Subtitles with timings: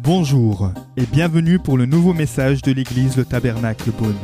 [0.00, 4.14] Bonjour et bienvenue pour le nouveau message de l'église Le Tabernacle Beaune.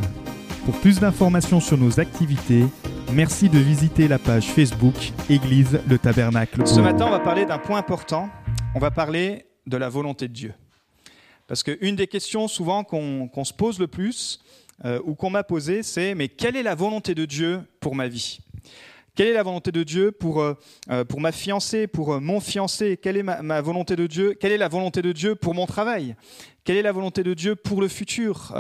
[0.65, 2.65] Pour plus d'informations sur nos activités,
[3.13, 4.95] merci de visiter la page Facebook
[5.29, 8.29] Église Le Tabernacle Ce matin, on va parler d'un point important.
[8.75, 10.55] On va parler de la volonté de Dieu.
[11.47, 14.41] Parce qu'une des questions souvent qu'on qu'on se pose le plus,
[14.85, 18.09] euh, ou qu'on m'a posée, c'est mais quelle est la volonté de Dieu pour ma
[18.09, 18.39] vie?
[19.21, 20.55] Quelle est la volonté de Dieu pour, euh,
[20.91, 22.97] euh, pour ma fiancée, pour euh, mon fiancé?
[22.97, 26.17] Quelle est ma, volonté de Dieu Quelle est la volonté de Dieu pour mon travail?
[26.65, 28.55] Quelle est la volonté de Dieu pour le futur?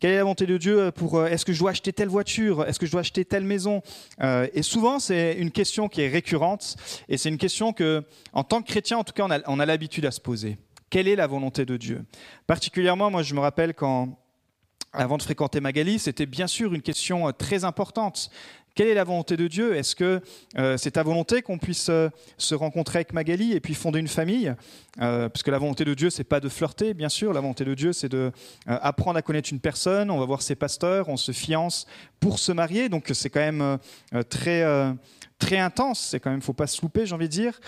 [0.00, 2.66] Quelle est la volonté de Dieu pour est-ce que je dois acheter telle voiture?
[2.66, 3.80] Est-ce que je dois acheter telle maison?
[4.52, 6.76] Et souvent, c'est une question qui est récurrente
[7.08, 10.04] et c'est une question que, en tant que chrétien, en tout cas, on a, l'habitude
[10.04, 10.58] à se poser.
[10.90, 12.04] Quelle est la volonté de Dieu?
[12.46, 14.18] Particulièrement, moi, je me rappelle quand,
[14.92, 18.30] avant de fréquenter Magali, c'était bien sûr une question très importante.
[18.74, 19.76] Quelle est la volonté de Dieu?
[19.76, 20.22] Est-ce que
[20.56, 22.08] euh, c'est ta volonté qu'on puisse euh,
[22.38, 24.54] se rencontrer avec Magali et puis fonder une famille?
[25.02, 27.34] Euh, Parce que la volonté de Dieu, c'est pas de flirter, bien sûr.
[27.34, 28.32] La volonté de Dieu, c'est de
[28.68, 30.10] euh, apprendre à connaître une personne.
[30.10, 31.86] On va voir ses pasteurs, on se fiance
[32.18, 32.88] pour se marier.
[32.88, 33.78] Donc c'est quand même
[34.30, 34.64] très
[35.38, 36.08] très intense.
[36.10, 37.60] C'est quand même, faut pas se louper, j'ai envie de dire.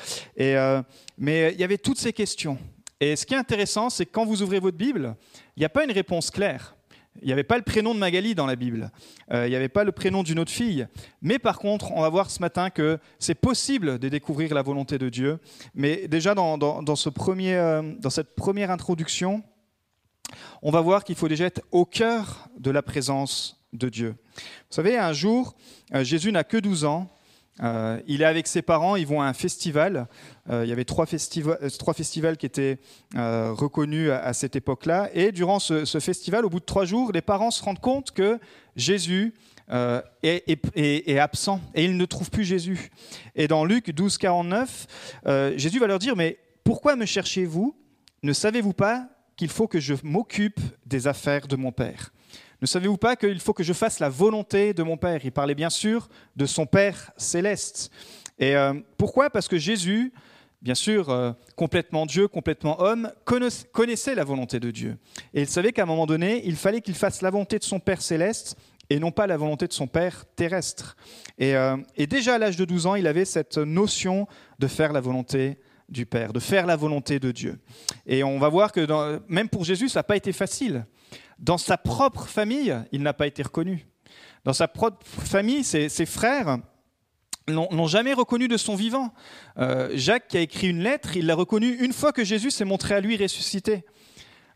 [1.18, 2.56] Mais il y avait toutes ces questions.
[3.00, 5.16] Et ce qui est intéressant, c'est que quand vous ouvrez votre Bible,
[5.56, 6.76] il n'y a pas une réponse claire.
[7.22, 8.90] Il n'y avait pas le prénom de Magali dans la Bible.
[9.32, 10.86] Euh, il n'y avait pas le prénom d'une autre fille.
[11.22, 14.98] Mais par contre, on va voir ce matin que c'est possible de découvrir la volonté
[14.98, 15.38] de Dieu.
[15.74, 19.42] Mais déjà, dans, ce premier, euh, dans cette première introduction,
[20.62, 24.16] on va voir qu'il faut déjà être au cœur de la présence de Dieu.
[24.36, 25.54] Vous savez, un jour,
[25.94, 27.10] euh, Jésus n'a que 12 ans.
[27.62, 30.08] Euh, il est avec ses parents, ils vont à un festival.
[30.50, 32.78] Euh, il y avait trois, euh, trois festivals qui étaient
[33.14, 35.10] reconnus à, cette époque-là.
[35.14, 38.38] Et durant ce, festival, au bout de trois jours, les parents se rendent compte que
[38.76, 39.34] Jésus
[40.22, 42.90] est, est- absent et ils ne trouvent plus Jésus.
[43.34, 44.86] Et dans Luc 12, 49,
[45.26, 47.76] euh, Jésus va leur dire, mais pourquoi me cherchez-vous?
[48.22, 52.12] Ne savez-vous pas qu'il faut que je m'occupe des affaires de mon Père?
[52.64, 55.20] Ne savez-vous pas qu'il faut que je fasse la volonté de mon Père?
[55.22, 57.90] Il parlait bien sûr de son Père céleste.
[58.38, 59.28] Et euh, pourquoi?
[59.28, 60.14] Parce que Jésus,
[60.62, 64.96] bien sûr, euh, complètement Dieu, complètement homme, connaiss- connaissait la volonté de Dieu.
[65.34, 67.80] Et il savait qu'à un moment donné, il fallait qu'il fasse la volonté de son
[67.80, 68.56] Père céleste
[68.88, 70.96] et non pas la volonté de son Père terrestre.
[71.38, 71.76] Et, euh,
[72.08, 74.26] déjà à l'âge de 12 ans, il avait cette notion
[74.58, 75.58] de faire la volonté
[75.90, 77.58] du Père, de faire la volonté de Dieu.
[78.06, 80.86] Et on va voir que même pour Jésus, ça n'a pas été facile.
[81.38, 83.86] Dans sa propre famille, il n'a pas été reconnu.
[84.44, 86.58] Dans sa propre famille, ses, frères
[87.48, 89.12] l'ont jamais reconnu de son vivant.
[89.58, 92.64] Euh, Jacques, qui a écrit une lettre, il l'a reconnu une fois que Jésus s'est
[92.64, 93.84] montré à lui ressuscité.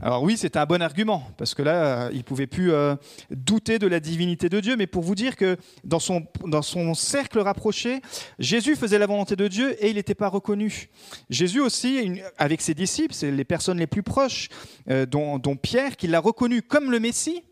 [0.00, 2.94] Alors oui, c'était un bon argument, parce que là, il ne pouvait plus euh,
[3.30, 8.00] douter de la divinité de Dieu, mais pour vous dire que dans son, cercle rapproché,
[8.38, 10.88] Jésus faisait la volonté de Dieu et il n'était pas reconnu.
[11.30, 14.50] Jésus aussi, avec ses disciples, c'est les personnes les plus proches,
[14.88, 17.42] euh, dont, dont Pierre, qui l'a reconnu comme le Messie,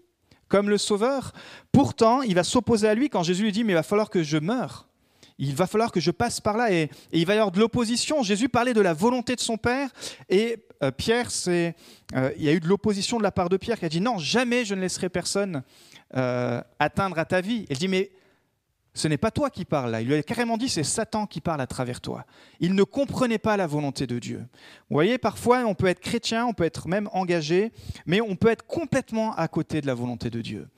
[0.46, 1.32] comme le Sauveur.
[1.72, 4.22] Pourtant, il va s'opposer à lui quand Jésus lui dit, mais il va falloir que
[4.22, 4.86] je meure.
[5.38, 8.22] Il va falloir que je passe par là et, il va y avoir de l'opposition.
[8.22, 9.90] Jésus parlait de la volonté de son Père
[10.28, 11.74] et euh, Pierre, c'est,
[12.14, 14.00] euh, il y a eu de l'opposition de la part de Pierre qui a dit
[14.00, 15.62] non, jamais je ne laisserai personne
[16.16, 17.66] euh, atteindre à ta vie.
[17.68, 18.10] Il dit mais
[18.96, 20.00] ce n'est pas toi qui parles là.
[20.00, 22.24] Il lui a carrément dit c'est Satan qui parle à travers toi.
[22.60, 24.38] Il ne comprenait pas la volonté de Dieu.
[24.88, 27.72] Vous voyez, parfois on peut être chrétien, on peut être même engagé,
[28.06, 30.68] mais on peut être complètement à côté de la volonté de Dieu.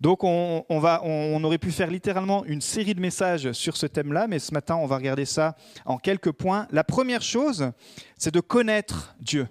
[0.00, 4.28] Donc on, va, on aurait pu faire littéralement une série de messages sur ce thème-là,
[4.28, 6.68] mais ce matin on va regarder ça en quelques points.
[6.70, 7.72] La première chose,
[8.16, 9.48] c'est de connaître Dieu.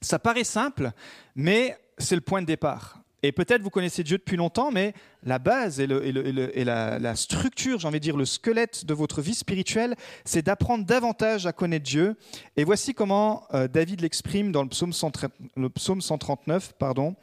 [0.00, 0.92] Ça paraît simple,
[1.34, 3.01] mais c'est le point de départ.
[3.24, 8.00] Et peut-être vous connaissez Dieu depuis longtemps, mais la base et, la, structure, j'ai envie
[8.00, 9.94] de dire le squelette de votre vie spirituelle,
[10.24, 12.16] c'est d'apprendre davantage à connaître Dieu.
[12.56, 17.14] Et voici comment euh, David l'exprime dans le psaume, 130 le psaume 139, pardon,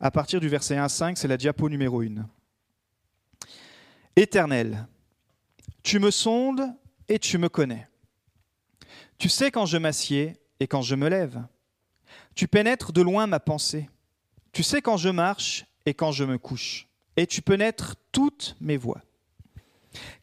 [0.00, 2.08] à partir du verset 1 à 5, c'est la diapo numéro 1.
[4.16, 4.86] Éternel,
[5.82, 6.70] tu me sondes
[7.08, 7.88] et tu me connais.
[9.18, 11.42] Tu sais quand je m'assieds et quand je me lève.
[12.34, 13.88] Tu pénètres de loin ma pensée.
[14.56, 16.88] Tu sais quand je marche et quand je me couche.
[17.18, 19.02] Et tu pénètres toutes mes voies.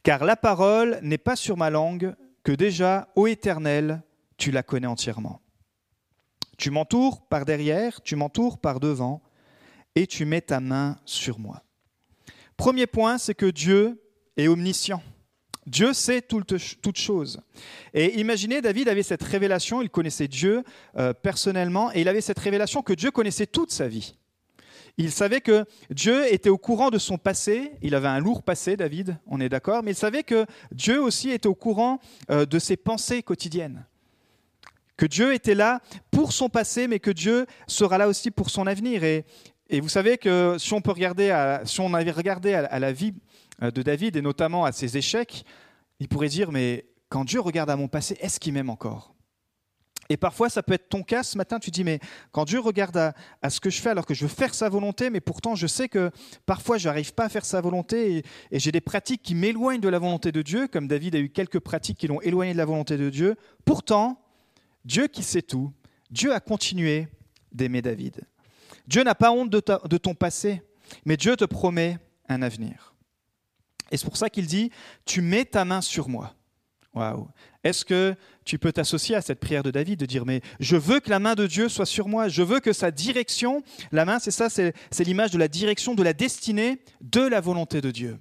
[0.02, 4.02] Car la parole n'est pas sur ma langue, que déjà, ô Éternel,
[4.36, 5.40] tu la connais entièrement.
[6.58, 9.22] Tu m'entoures par derrière, tu m'entoures par devant,
[9.94, 11.62] et tu mets ta main sur moi.
[12.56, 14.02] Premier point, c'est que Dieu
[14.36, 15.00] est omniscient.
[15.64, 17.40] Dieu sait toutes toute choses.
[17.94, 20.64] Et imaginez, David avait cette révélation, il connaissait Dieu
[20.96, 24.16] euh, personnellement, et il avait cette révélation que Dieu connaissait toute sa vie.
[24.96, 27.72] Il savait que Dieu était au courant de son passé.
[27.82, 31.30] Il avait un lourd passé, David, on est d'accord, mais il savait que Dieu aussi
[31.30, 31.98] était au courant
[32.30, 33.84] euh, de ses pensées quotidiennes.
[34.96, 35.80] Que Dieu était là
[36.12, 39.02] pour son passé, mais que Dieu sera là aussi pour son avenir.
[39.02, 39.24] Et,
[39.80, 43.14] vous savez que si on peut regarder, si on avait regardé à la vie
[43.62, 45.44] euh, de David et notamment à ses échecs,
[45.98, 49.13] il pourrait dire mais quand Dieu regarde à mon passé, est-ce qu'il m'aime encore?
[50.08, 51.98] Et parfois, ça peut être ton cas ce matin, tu dis, mais
[52.32, 55.10] quand Dieu regarde à, ce que je fais, alors que je veux faire sa volonté,
[55.10, 56.10] mais pourtant je sais que
[56.46, 59.88] parfois je n'arrive pas à faire sa volonté et, j'ai des pratiques qui m'éloignent de
[59.88, 62.64] la volonté de Dieu, comme David a eu quelques pratiques qui l'ont éloigné de la
[62.64, 63.36] volonté de Dieu.
[63.64, 64.20] Pourtant,
[64.84, 65.72] Dieu qui sait tout,
[66.10, 67.08] Dieu a continué
[67.52, 68.20] d'aimer David.
[68.86, 70.62] Dieu n'a pas honte de, de ton passé,
[71.04, 71.98] mais Dieu te promet
[72.28, 72.94] un avenir.
[73.90, 74.70] Et c'est pour ça qu'il dit,
[75.04, 76.34] tu mets ta main sur moi.
[76.94, 77.28] Waouh.
[77.64, 81.00] Est-ce que tu peux t'associer à cette prière de David, de dire, mais je veux
[81.00, 83.62] que la main de Dieu soit sur moi, je veux que sa direction,
[83.92, 84.74] la main, c'est ça, c'est
[85.04, 88.18] l'image de la direction, de la destinée de la volonté de Dieu.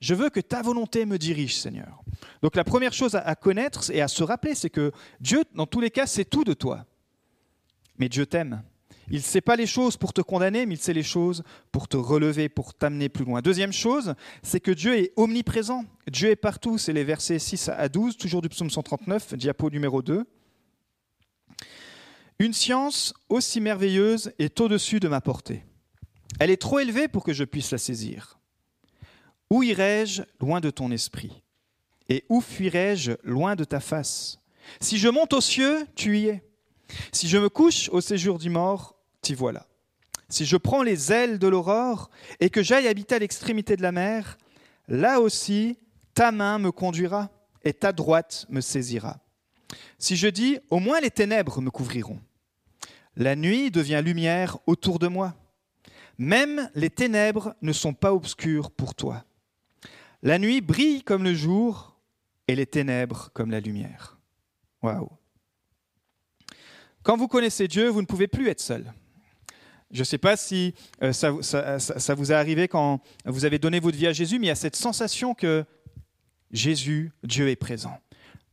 [0.00, 2.02] Je veux que ta volonté me dirige, Seigneur.
[2.42, 5.80] Donc la première chose à connaître et à se rappeler, c'est que Dieu, dans tous
[5.80, 6.84] les cas, c'est tout de toi.
[7.98, 8.62] Mais Dieu t'aime.
[9.10, 11.42] Il ne sait pas les choses pour te condamner, mais il sait les choses
[11.72, 13.42] pour te relever, pour t'amener plus loin.
[13.42, 15.84] Deuxième chose, c'est que Dieu est omniprésent.
[16.10, 16.78] Dieu est partout.
[16.78, 20.24] C'est les versets 6 à 12, toujours du psaume 139, diapo numéro 2.
[22.38, 25.64] Une science aussi merveilleuse est au-dessus de ma portée.
[26.40, 28.38] Elle est trop élevée pour que je puisse la saisir.
[29.50, 31.42] Où irai-je loin de ton esprit?
[32.08, 34.40] Et où fuirai-je loin de ta face?
[34.80, 36.42] Si je monte aux cieux, tu y es.
[37.12, 38.93] Si je me couche au séjour du mort,
[39.32, 39.66] voilà.
[40.28, 42.10] Si je prends les ailes de l'aurore
[42.40, 44.36] et que j'aille habiter à l'extrémité de la mer,
[44.88, 45.78] là aussi
[46.12, 47.30] ta main me conduira
[47.64, 49.20] et ta droite me saisira.
[49.98, 52.20] Si je dis, au moins les ténèbres me couvriront.
[53.16, 55.34] La nuit devient lumière autour de moi.
[56.18, 59.24] Même les ténèbres ne sont pas obscures pour toi.
[60.22, 61.96] La nuit brille comme le jour
[62.48, 64.18] et les ténèbres comme la lumière.
[64.82, 65.10] Waouh.
[67.02, 68.92] Quand vous connaissez Dieu, vous ne pouvez plus être seul.
[69.90, 71.30] Je ne sais pas si euh, ça,
[72.14, 74.56] vous est arrivé quand vous avez donné votre vie à Jésus, mais il y a
[74.56, 75.64] cette sensation que
[76.50, 77.98] Jésus, Dieu est présent.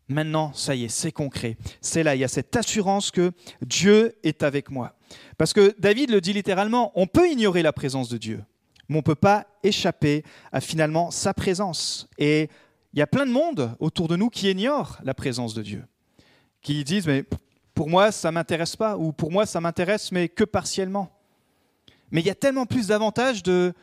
[0.08, 1.58] Maintenant, ça y est, c'est concret.
[1.80, 3.32] C'est là, il y a cette assurance que
[3.62, 4.96] Dieu est avec moi.
[5.38, 8.44] Parce que David le dit littéralement, on peut ignorer la présence de Dieu,
[8.90, 12.10] mais on ne peut pas échapper à finalement sa présence.
[12.18, 12.50] Et
[12.94, 15.86] il y a plein de monde autour de nous qui ignorent la présence de Dieu,
[16.62, 17.24] qui disent, mais
[17.74, 21.10] pour moi, ça ne m'intéresse pas, ou pour moi, ça m'intéresse, mais que partiellement.
[22.12, 23.74] Mais il y a tellement plus d'avantages de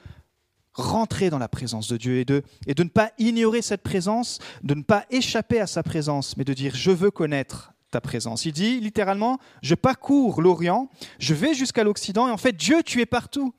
[0.75, 4.83] rentrer dans la présence de Dieu et de, ne pas ignorer cette présence, de ne
[4.83, 8.45] pas échapper à sa présence, mais de dire je veux connaître ta présence.
[8.45, 10.89] Il dit littéralement, je parcours l'Orient,
[11.19, 13.55] je vais jusqu'à l'Occident, et en fait, Dieu, tu es partout.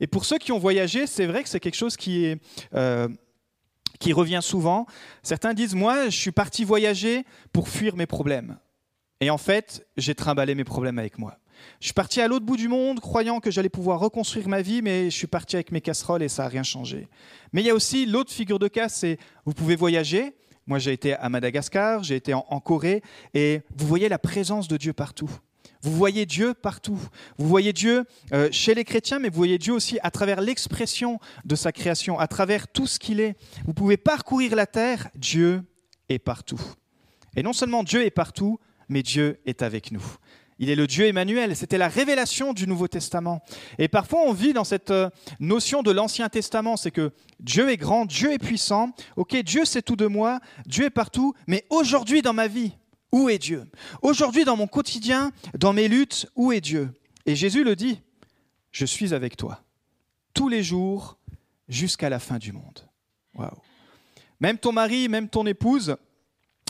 [0.00, 2.34] Et pour ceux qui ont voyagé, c'est vrai que c'est quelque chose qui,
[2.74, 3.08] euh,
[3.98, 4.86] qui revient souvent.
[5.22, 8.58] Certains disent, moi, je suis parti voyager pour fuir mes problèmes.
[9.20, 11.38] Et en fait, j'ai trimballé mes problèmes avec moi.
[11.80, 14.82] Je suis parti à l'autre bout du monde croyant que j'allais pouvoir reconstruire ma vie,
[14.82, 17.08] mais je suis parti avec mes casseroles et ça n'a rien changé.
[17.52, 20.34] Mais il y a aussi l'autre figure de cas, c'est vous pouvez voyager.
[20.66, 23.02] Moi, j'ai été à Madagascar, j'ai été en, Corée,
[23.34, 25.30] et vous voyez la présence de Dieu partout.
[25.82, 27.00] Vous voyez Dieu partout.
[27.38, 31.18] Vous voyez Dieu euh, chez les chrétiens, mais vous voyez Dieu aussi à travers l'expression
[31.44, 33.34] de sa création, à travers tout ce qu'il est.
[33.64, 35.64] Vous pouvez parcourir la terre, Dieu
[36.08, 36.60] est partout.
[37.34, 40.04] Et non seulement Dieu est partout, mais Dieu est avec nous.
[40.58, 41.56] Il est le Dieu Emmanuel.
[41.56, 43.42] C'était la révélation du Nouveau Testament.
[43.78, 46.76] Et parfois, on vit dans cette euh, notion de l'Ancien Testament.
[46.76, 48.92] C'est que Dieu est grand, Dieu est puissant.
[49.16, 51.34] Ok, Dieu sait tout de moi, Dieu est partout.
[51.46, 52.72] Mais aujourd'hui, dans ma vie,
[53.10, 53.64] où est Dieu?
[54.02, 56.90] Aujourd'hui, dans mon quotidien, dans mes luttes, où est Dieu?
[57.26, 58.00] Et Jésus le dit
[58.70, 59.62] Je suis avec toi
[60.34, 61.18] tous les jours
[61.68, 62.88] jusqu'à la fin du monde.
[63.34, 63.50] Waouh.
[64.40, 65.96] Même ton mari, même ton épouse,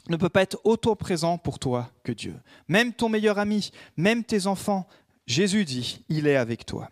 [0.08, 2.34] ne peut pas être autant présent pour toi que Dieu.
[2.68, 4.86] Même ton meilleur ami, même tes enfants,
[5.26, 6.90] Jésus dit, il est avec toi.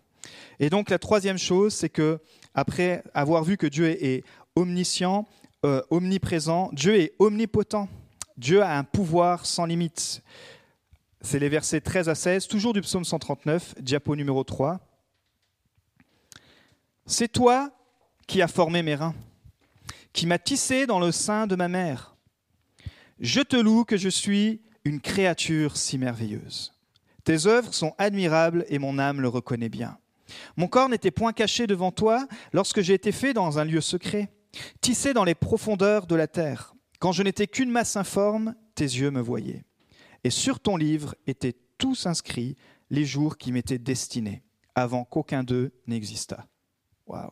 [0.59, 2.19] Et donc la troisième chose, c'est que
[2.53, 4.23] après avoir vu que Dieu est
[4.55, 5.27] omniscient,
[5.65, 7.87] euh, omniprésent, Dieu est omnipotent.
[8.37, 10.21] Dieu a un pouvoir sans limite.
[11.21, 14.79] C'est les versets 13 à 16, toujours du psaume 139, diapo numéro 3.
[17.05, 17.69] C'est toi
[18.25, 19.13] qui as formé mes reins,
[20.13, 22.10] qui m'as tissé dans le sein de ma mère.
[23.21, 26.73] Je te loue que je suis une créature si merveilleuse.
[27.23, 29.99] Tes œuvres sont admirables et mon âme le reconnaît bien.
[30.57, 34.33] Mon corps n'était point caché devant toi lorsque j'ai été fait dans un lieu secret,
[34.81, 36.73] tissé dans les profondeurs de la terre.
[36.99, 39.63] Quand je n'étais qu'une masse informe, tes yeux me voyaient.
[40.23, 42.55] Et sur ton livre étaient tous inscrits
[42.89, 44.41] les jours qui m'étaient destinés,
[44.73, 46.47] avant qu'aucun d'eux n'existât.
[47.05, 47.29] Waouh.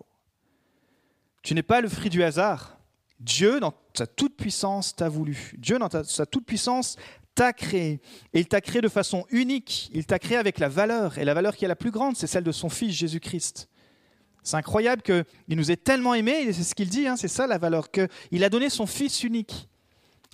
[1.41, 2.78] Tu n'es pas le fruit du hasard.
[3.19, 5.53] Dieu, dans sa toute-puissance, t'a voulu.
[5.57, 6.95] Dieu, dans sa toute-puissance,
[7.35, 7.99] t'a créé.
[8.33, 9.89] Et il t'a créé de façon unique.
[9.93, 11.17] Il t'a créé avec la valeur.
[11.17, 13.69] Et la valeur qui est la plus grande, c'est celle de son Fils Jésus-Christ.
[14.43, 17.45] C'est incroyable qu'il nous ait tellement aimés, et c'est ce qu'il dit, hein, c'est ça
[17.45, 19.69] la valeur, qu'il a donné son Fils unique,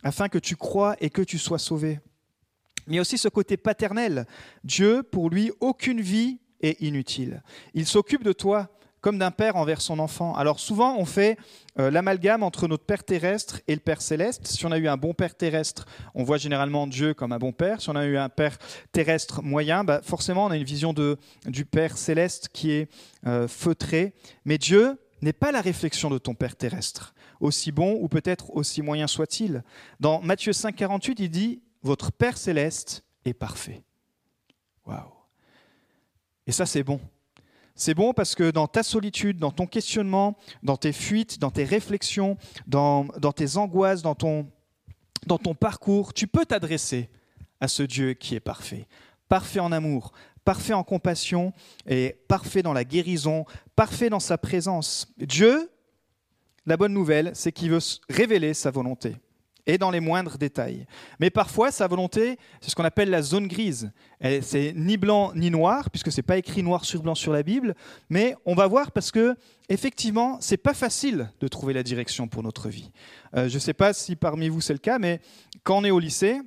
[0.04, 2.00] afin que tu crois et que tu sois sauvé.
[2.88, 4.28] Mais aussi ce côté paternel.
[4.64, 7.42] Dieu, pour lui, aucune vie est inutile.
[7.74, 8.70] Il s'occupe de toi
[9.06, 10.34] comme d'un père envers son enfant.
[10.34, 11.38] Alors souvent, on fait
[11.78, 14.48] euh, l'amalgame entre notre Père terrestre et le Père céleste.
[14.48, 15.86] Si on a eu un bon Père terrestre,
[16.16, 17.82] on voit généralement Dieu comme un bon Père.
[17.82, 18.58] Si on a eu un Père
[18.94, 22.90] terrestre moyen, bah, forcément, on a une vision de, du Père céleste qui est
[23.28, 24.16] euh, feutrée.
[24.44, 28.82] Mais Dieu n'est pas la réflexion de ton Père terrestre, aussi bon ou peut-être aussi
[28.82, 29.64] moyen soit-il.
[30.00, 33.84] Dans Matthieu 5, 48, il dit Votre Père céleste est parfait.
[34.88, 35.14] Waouh!
[36.48, 37.00] Et ça, c'est bon.
[37.76, 41.66] C'est bon parce que dans ta solitude, dans ton questionnement, dans tes fuites, dans tes
[41.66, 43.06] réflexions, dans,
[43.36, 44.48] tes angoisses, dans ton,
[45.28, 47.10] dans ton parcours, tu peux t'adresser
[47.60, 48.88] à ce Dieu qui est parfait.
[49.28, 50.14] Parfait en amour,
[50.46, 51.52] parfait en compassion
[51.86, 55.14] et parfait dans la guérison, parfait dans sa présence.
[55.18, 55.70] Dieu,
[56.66, 57.80] la bonne nouvelle, c'est qu'il veut
[58.10, 59.18] révéler sa volonté
[59.68, 60.86] et dans les moindres détails.
[61.20, 63.92] Mais parfois, sa volonté, c'est ce qu'on appelle la zone grise.
[64.42, 67.44] C'est ni blanc ni noir, puisque ce n'est pas écrit noir sur blanc sur la
[67.44, 67.76] Bible,
[68.10, 69.36] mais on va voir parce que,
[69.70, 72.92] effectivement, c'est pas facile de trouver la direction pour notre vie.
[73.36, 75.20] Euh, je ne sais pas si parmi vous c'est le cas, mais
[75.64, 76.42] quand on est au lycée,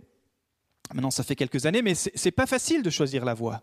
[0.95, 3.63] maintenant ça fait quelques années, mais c'est pas facile de choisir la voie.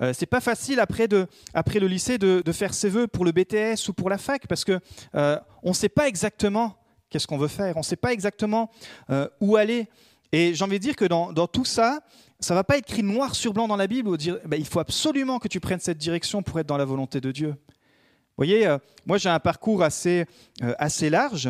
[0.00, 3.32] Euh, c'est pas facile après, de, après le lycée de, faire ses vœux pour le
[3.32, 4.78] BTS ou pour la fac parce que
[5.14, 6.76] euh, on ne sait pas exactement
[7.10, 8.70] qu'est-ce qu'on veut faire, on ne sait pas exactement
[9.10, 9.88] euh, où aller.
[10.32, 12.00] Et j'ai envie de dire que dans, tout ça,
[12.40, 14.56] ça ne va pas être écrit noir sur blanc dans la Bible où dire bah,
[14.56, 17.50] il faut absolument que tu prennes cette direction pour être dans la volonté de Dieu.
[17.50, 20.26] Vous voyez, euh, moi j'ai un parcours assez,
[20.62, 21.48] euh, assez large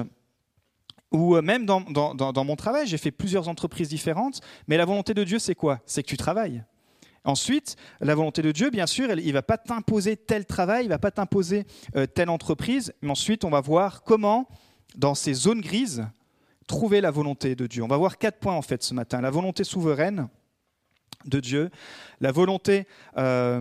[1.12, 5.25] où même dans, dans mon travail, j'ai fait plusieurs entreprises différentes, mais la volonté de
[5.25, 5.80] Dieu, c'est quoi?
[5.86, 6.62] C'est que tu travailles.
[7.25, 10.88] Ensuite, la volonté de Dieu, bien sûr, il ne va pas t'imposer tel travail, il
[10.88, 11.64] ne va pas t'imposer
[12.14, 14.48] telle entreprise, mais ensuite, on va voir comment
[14.94, 16.06] dans ces zones grises,
[16.66, 17.82] trouver la volonté de Dieu.
[17.82, 19.20] On va voir quatre points en fait ce matin.
[19.20, 20.28] La volonté souveraine
[21.24, 21.70] de Dieu,
[22.20, 23.60] la volonté euh,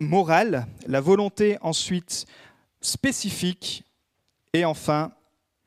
[0.00, 2.26] morale, la volonté ensuite
[2.80, 3.84] spécifique
[4.52, 5.12] et enfin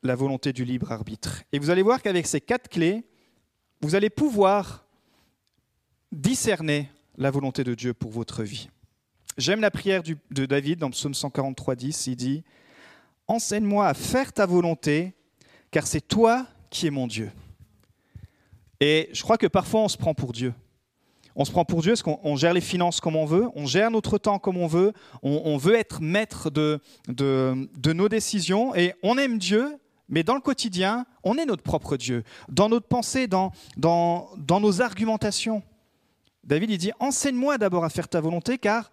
[0.02, 1.42] la volonté du libre arbitre.
[1.52, 3.04] Et vous allez voir qu'avec ces quatre clés,
[3.80, 4.84] vous allez pouvoir
[6.10, 8.68] discerner la volonté de Dieu pour votre vie.
[9.38, 12.06] J'aime la prière de David dans le psaume 143, 10.
[12.08, 12.44] Il dit
[13.28, 15.14] Enseigne-moi à faire ta volonté,
[15.70, 17.30] car c'est toi qui es mon Dieu.
[18.80, 20.52] Et je crois que parfois on se prend pour Dieu.
[21.34, 23.90] On se prend pour Dieu parce qu'on gère les finances comme on veut, on gère
[23.90, 29.16] notre temps comme on veut, on, veut être maître de, de, nos décisions et on
[29.16, 32.22] aime Dieu, mais dans le quotidien, on est notre propre Dieu.
[32.50, 35.62] Dans notre pensée, dans, dans, dans nos argumentations.
[36.44, 38.90] David, il dit, enseigne-moi d'abord à faire ta volonté, car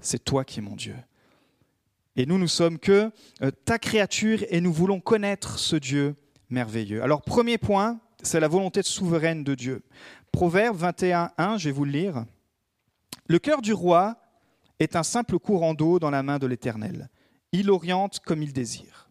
[0.00, 0.94] c'est toi qui es mon Dieu.
[2.16, 3.10] Et nous, nous sommes que
[3.42, 6.16] euh, ta créature et nous voulons connaître ce Dieu
[6.48, 7.02] merveilleux.
[7.02, 9.82] Alors, premier point, c'est la volonté souveraine de Dieu.
[10.32, 12.24] Proverbe 21, 1, je vais vous le lire.
[13.26, 14.16] Le cœur du roi
[14.78, 17.08] est un simple courant d'eau dans la main de l'Éternel.
[17.52, 19.10] Il oriente comme il désire.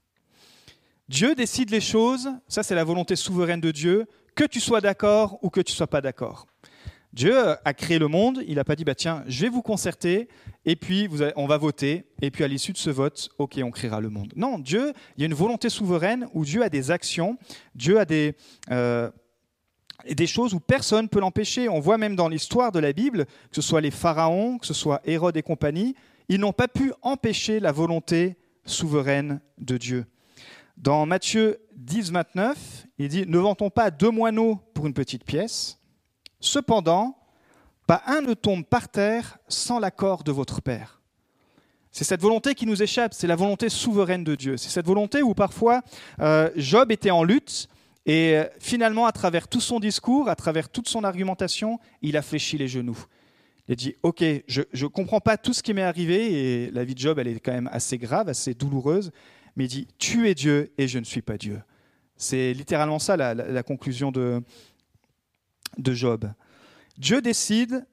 [1.07, 5.39] Dieu décide les choses, ça c'est la volonté souveraine de Dieu, que tu sois d'accord
[5.41, 6.45] ou que tu sois pas d'accord.
[7.13, 10.27] Dieu a créé le monde, il n'a pas dit bah tiens, je vais vous concerter
[10.65, 14.01] et puis on va voter et puis à l'issue de ce vote, OK, on créera
[14.01, 14.33] le monde.
[14.35, 17.37] Non, Dieu, il y a une volonté souveraine où Dieu a des actions,
[17.75, 18.35] Dieu a des
[18.71, 19.09] euh,
[20.09, 21.67] des choses où personne ne peut l'empêcher.
[21.67, 24.73] On voit même dans l'histoire de la Bible, que ce soit les pharaons, que ce
[24.73, 25.95] soit Hérode et compagnie,
[26.29, 30.05] ils n'ont pas pu empêcher la volonté souveraine de Dieu.
[30.77, 35.79] Dans Matthieu 10, 29, il dit Ne vantons pas deux moineaux pour une petite pièce
[36.39, 37.17] Cependant,
[37.89, 41.01] pas un ne tombe par terre sans l'accord de votre Père.
[41.91, 44.58] C'est cette volonté qui nous échappe, c'est la volonté souveraine de Dieu.
[44.58, 45.81] C'est cette volonté où parfois
[46.19, 47.67] euh, Job était en lutte
[48.05, 52.22] et euh, finalement, à travers tout son discours, à travers toute son argumentation, il a
[52.22, 53.05] fléchi les genoux.
[53.67, 56.84] Il a dit, OK, je ne comprends pas tout ce qui m'est arrivé, et la
[56.84, 59.10] vie de Job, elle est quand même assez grave, assez douloureuse,
[59.55, 61.60] mais il dit, tu es Dieu et je ne suis pas Dieu.
[62.17, 64.43] C'est littéralement ça la conclusion de,
[65.79, 66.29] de Job.
[66.99, 67.85] Dieu décide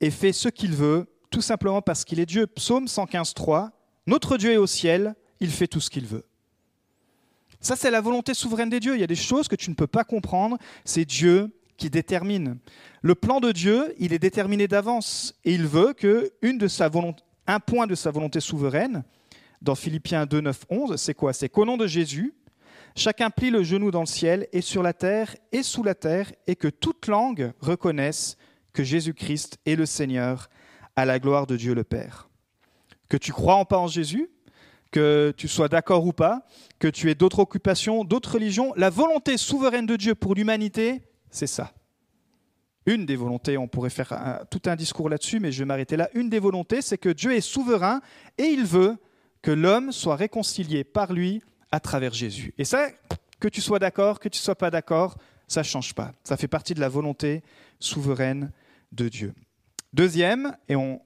[0.00, 2.46] et fait ce qu'il veut, tout simplement parce qu'il est Dieu.
[2.46, 3.70] Psaume 115.3,
[4.06, 6.24] notre Dieu est au ciel, il fait tout ce qu'il veut.
[7.60, 8.94] Ça, c'est la volonté souveraine des dieux.
[8.94, 10.58] Il y a des choses que tu ne peux pas comprendre.
[10.84, 12.58] C'est Dieu qui détermine.
[13.02, 16.90] Le plan de Dieu, il est déterminé d'avance et il veut que une de sa
[17.46, 19.04] un point de sa volonté souveraine,
[19.62, 21.32] dans Philippiens 2, 9, 11, c'est quoi?
[21.32, 22.34] C'est qu'au nom de Jésus,
[22.96, 26.32] chacun plie le genou dans le ciel et sur la terre et sous la terre,
[26.46, 28.36] et que toute langue reconnaisse
[28.72, 30.48] que Jésus-Christ est le Seigneur,
[30.96, 32.28] à la gloire de Dieu le Père.
[33.08, 34.30] Que tu crois ou pas en Jésus,
[34.90, 36.46] que tu sois d'accord ou pas,
[36.78, 41.46] que tu aies d'autres occupations, d'autres religions, la volonté souveraine de Dieu pour l'humanité, c'est
[41.46, 41.72] ça.
[42.86, 46.08] Une des volontés, on pourrait faire tout un discours là-dessus, mais je vais m'arrêter là.
[46.14, 48.00] Une des volontés, c'est que Dieu est souverain
[48.38, 48.96] et il veut
[49.42, 52.54] que l'homme soit réconcilié par lui à travers Jésus.
[52.58, 52.88] Et ça,
[53.40, 55.16] que tu sois d'accord, que tu ne sois pas d'accord,
[55.48, 56.12] ça ne change pas.
[56.24, 57.42] Ça fait partie de la volonté
[57.78, 58.50] souveraine
[58.92, 59.34] de Dieu.
[59.92, 61.00] Deuxième, et on,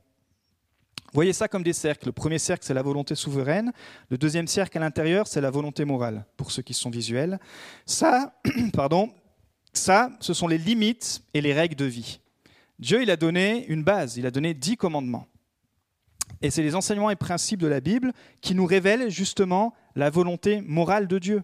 [1.13, 2.07] Voyez ça comme des cercles.
[2.07, 3.73] Le premier cercle, c'est la volonté souveraine.
[4.11, 7.41] Le deuxième cercle à l'intérieur, c'est la volonté morale, pour ceux qui sont visuels.
[7.85, 8.35] Ça,
[8.73, 9.11] pardon,
[9.73, 12.21] ça, ce sont les limites et les règles de vie.
[12.79, 15.27] Dieu, il a donné une base, il a donné dix commandements.
[16.43, 20.61] Et c'est les enseignements et principes de la Bible qui nous révèlent justement la volonté
[20.63, 21.43] morale de Dieu.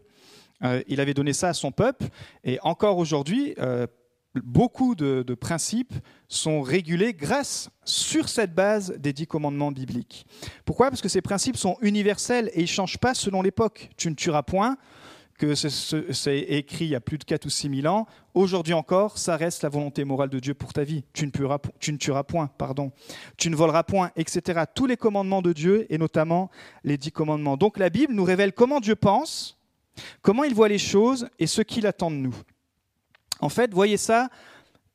[0.62, 2.06] Euh, il avait donné ça à son peuple,
[2.44, 3.86] et encore aujourd'hui, euh,
[4.34, 5.92] beaucoup de, principes
[6.28, 10.26] sont régulés grâce, sur cette base des dix commandements bibliques.
[10.64, 10.90] Pourquoi?
[10.90, 13.90] Parce que ces principes sont universels et ils ne changent pas selon l'époque.
[13.96, 14.76] Tu ne tueras point,
[15.36, 18.06] que c'est écrit il y a plus de 4 ou 6 000 ans.
[18.34, 21.04] Aujourd'hui encore, ça reste la volonté morale de Dieu pour ta vie.
[21.12, 21.30] Tu ne,
[21.78, 22.92] tu ne tueras point, pardon.
[23.36, 24.62] Tu ne voleras point, etc.
[24.74, 26.50] Tous les commandements de Dieu et notamment
[26.84, 27.56] les dix commandements.
[27.56, 29.58] Donc la Bible nous révèle comment Dieu pense,
[30.22, 32.36] comment il voit les choses et ce qu'il attend de nous.
[33.40, 34.28] En fait, voyez ça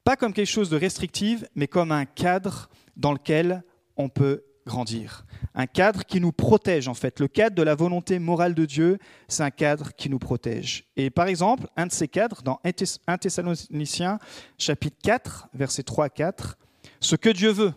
[0.03, 3.63] pas comme quelque chose de restrictif, mais comme un cadre dans lequel
[3.98, 5.25] on peut grandir.
[5.53, 7.20] Un cadre qui nous protège, en fait.
[7.20, 10.86] Le cadre de la volonté morale de Dieu, c'est un cadre qui nous protège.
[10.96, 14.20] Et par exemple, un de ces cadres, dans 1 Thessaloniciens,
[14.58, 16.58] chapitre 4, versets 3 à 4,
[17.00, 17.74] ce que Dieu veut,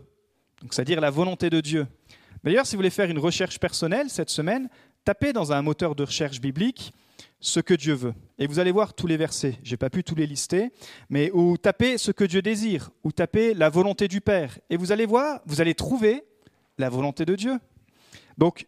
[0.71, 1.87] c'est-à-dire la volonté de Dieu.
[2.43, 4.69] D'ailleurs, si vous voulez faire une recherche personnelle cette semaine,
[5.05, 6.93] tapez dans un moteur de recherche biblique
[7.41, 8.15] ce que Dieu veut.
[8.39, 10.71] Et vous allez voir tous les versets, je n'ai pas pu tous les lister,
[11.09, 14.59] mais ou tapez ce que Dieu désire, ou tapez la volonté du Père.
[14.71, 16.25] Et vous allez voir, vous allez trouver
[16.79, 17.59] la volonté de Dieu.
[18.39, 18.67] Donc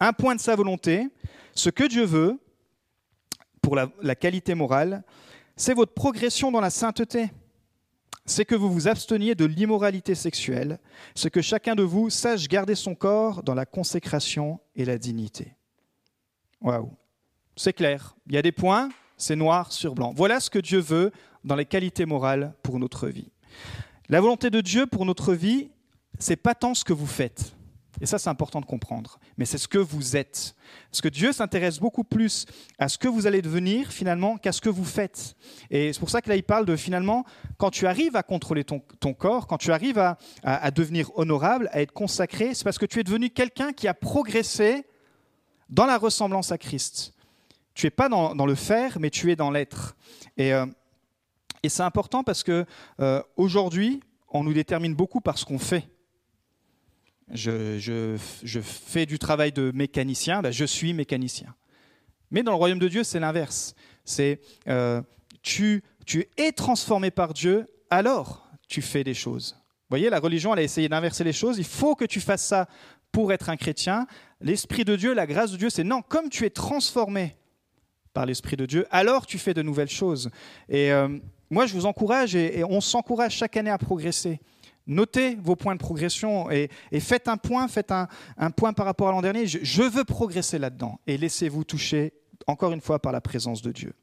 [0.00, 1.08] un point de sa volonté,
[1.54, 2.38] ce que Dieu veut
[3.62, 5.02] pour la, la qualité morale,
[5.56, 7.30] c'est votre progression dans la sainteté.
[8.24, 10.80] C'est que vous vous absteniez de l'immoralité sexuelle,
[11.14, 15.54] c'est que chacun de vous sache garder son corps dans la consécration et la dignité.
[16.60, 16.90] Waouh
[17.56, 18.14] c'est clair.
[18.26, 20.12] Il y a des points, c'est noir sur blanc.
[20.14, 21.10] Voilà ce que Dieu veut
[21.42, 23.32] dans les qualités morales pour notre vie.
[24.08, 25.70] La volonté de Dieu pour notre vie,
[26.18, 27.56] c'est pas tant ce que vous faites.
[28.00, 29.18] Et ça, c'est important de comprendre.
[29.38, 30.54] Mais c'est ce que vous êtes.
[30.90, 32.46] Parce que Dieu s'intéresse beaucoup plus
[32.78, 35.34] à ce que vous allez devenir, finalement, qu'à ce que vous faites.
[35.70, 37.24] Et c'est pour ça que là, il parle de, finalement,
[37.56, 38.80] quand tu arrives à contrôler ton,
[39.14, 43.04] corps, quand tu arrives à, devenir honorable, à être consacré, c'est parce que tu es
[43.04, 44.84] devenu quelqu'un qui a progressé
[45.70, 47.14] dans la ressemblance à Christ.
[47.74, 49.96] Tu n'es pas dans, le faire, mais tu es dans l'être.
[50.36, 50.66] Et, euh,
[51.66, 52.64] c'est important parce que
[53.00, 55.88] euh, aujourd'hui, on nous détermine beaucoup par ce qu'on fait.
[57.32, 58.16] Je,
[58.62, 61.54] fais du travail de mécanicien, ben, je suis mécanicien.
[62.30, 63.74] Mais dans le royaume de Dieu, c'est l'inverse.
[64.04, 65.02] C'est euh,
[65.42, 69.56] tu, tu es transformé par Dieu, alors tu fais des choses.
[69.86, 71.58] Vous voyez, la religion, elle a essayé d'inverser les choses.
[71.58, 72.66] Il faut que tu fasses ça
[73.12, 74.06] pour être un chrétien.
[74.40, 77.36] L'Esprit de Dieu, la grâce de Dieu, c'est non, comme tu es transformé
[78.12, 80.30] par l'Esprit de Dieu, alors tu fais de nouvelles choses.
[80.68, 81.18] Et euh,
[81.50, 84.40] moi, je vous encourage, et, on s'encourage chaque année à progresser.
[84.86, 86.68] Notez vos points de progression et,
[87.00, 88.08] faites un point, faites un,
[88.50, 89.46] point par rapport à l'an dernier.
[89.46, 92.12] Je, veux progresser là-dedans et laissez-vous toucher,
[92.46, 93.94] encore une fois, par la présence de Dieu.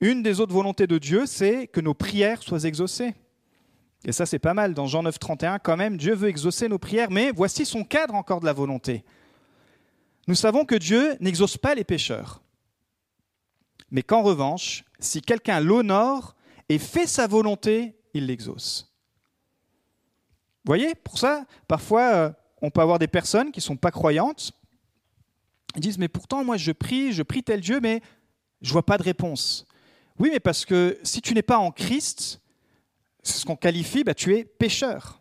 [0.00, 3.14] Une des autres volontés de Dieu, c'est que nos prières soient exaucées.
[4.04, 4.74] Et ça, c'est pas mal.
[4.74, 8.14] Dans Jean 9, 31, quand même, Dieu veut exaucer nos prières, mais voici son cadre
[8.14, 9.04] encore de la volonté.
[10.28, 12.40] Nous savons que Dieu n'exauce pas les pécheurs
[13.90, 16.36] mais qu'en revanche, si quelqu'un l'honore
[16.68, 18.87] et fait sa volonté, il l'exauce.
[20.64, 22.30] Vous voyez, pour ça, parfois, euh,
[22.62, 24.52] on peut avoir des personnes qui ne sont pas croyantes,
[25.76, 28.02] ils disent, mais pourtant, moi, je prie, je prie tel Dieu, mais
[28.62, 29.66] je ne vois pas de réponse.
[30.18, 32.40] Oui, mais parce que si tu n'es pas en Christ,
[33.22, 35.20] c'est ce qu'on qualifie, bah, tu es pécheur.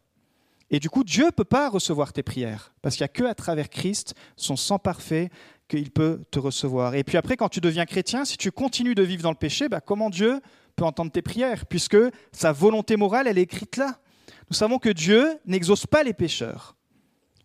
[0.70, 3.24] Et du coup, Dieu ne peut pas recevoir tes prières, parce qu'il n'y a que
[3.24, 5.30] à travers Christ, son sang parfait,
[5.68, 6.96] qu'il peut te recevoir.
[6.96, 9.70] Et puis après, quand tu deviens chrétien, si tu continues de vivre dans le péché,
[9.70, 10.42] bah, comment Dieu
[10.76, 11.98] peut entendre tes prières Puisque
[12.32, 14.00] sa volonté morale, elle est écrite là?
[14.50, 16.76] Nous savons que Dieu n'exauce pas les pécheurs.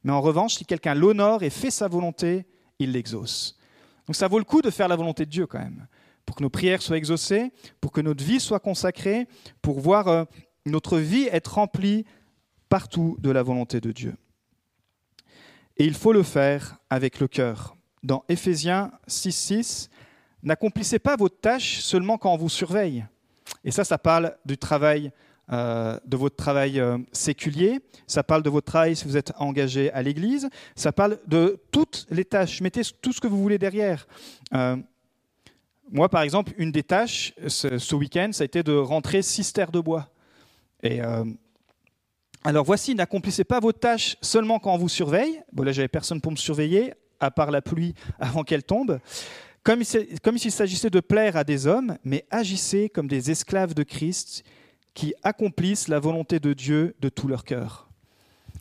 [0.05, 2.47] Mais en revanche, si quelqu'un l'honore et fait sa volonté,
[2.79, 3.59] il l'exauce.
[4.07, 5.87] Donc ça vaut le coup de faire la volonté de Dieu quand même.
[6.25, 9.27] pour que nos prières soient exaucées, pour que notre vie soit consacrée,
[9.61, 10.25] pour voir euh,
[10.67, 12.05] notre vie être remplie
[12.69, 14.15] partout de la volonté de Dieu.
[15.77, 17.77] Et il faut le faire avec le cœur.
[18.03, 19.89] Dans Éphésiens 6.6,
[20.43, 23.05] n'accomplissez pas votre tâche seulement quand on vous surveille.
[23.65, 25.13] Et ça, ça parle du travail,
[25.53, 29.93] euh, de votre travail euh, séculier, ça parle de votre travail si vous êtes engagé
[29.93, 32.63] à l'église, ça parle de toutes les tâches.
[32.63, 34.07] Mettez tout ce que vous voulez derrière.
[34.55, 34.77] Euh,
[35.91, 39.73] moi, par exemple, une des tâches ce, week-end, ça a été de rentrer six terres
[39.73, 40.09] de bois.
[40.83, 41.01] Et
[42.45, 45.43] alors voici, n'accomplissez pas vos tâches seulement quand on vous surveille.
[45.53, 49.01] Bon, là, j'avais personne pour me surveiller, à part la pluie avant qu'elle tombe.
[49.63, 54.45] Comme s'il s'agissait de plaire à des hommes, mais agissez comme des esclaves de Christ
[54.95, 57.89] qui accomplissent la volonté de Dieu de tout leur cœur.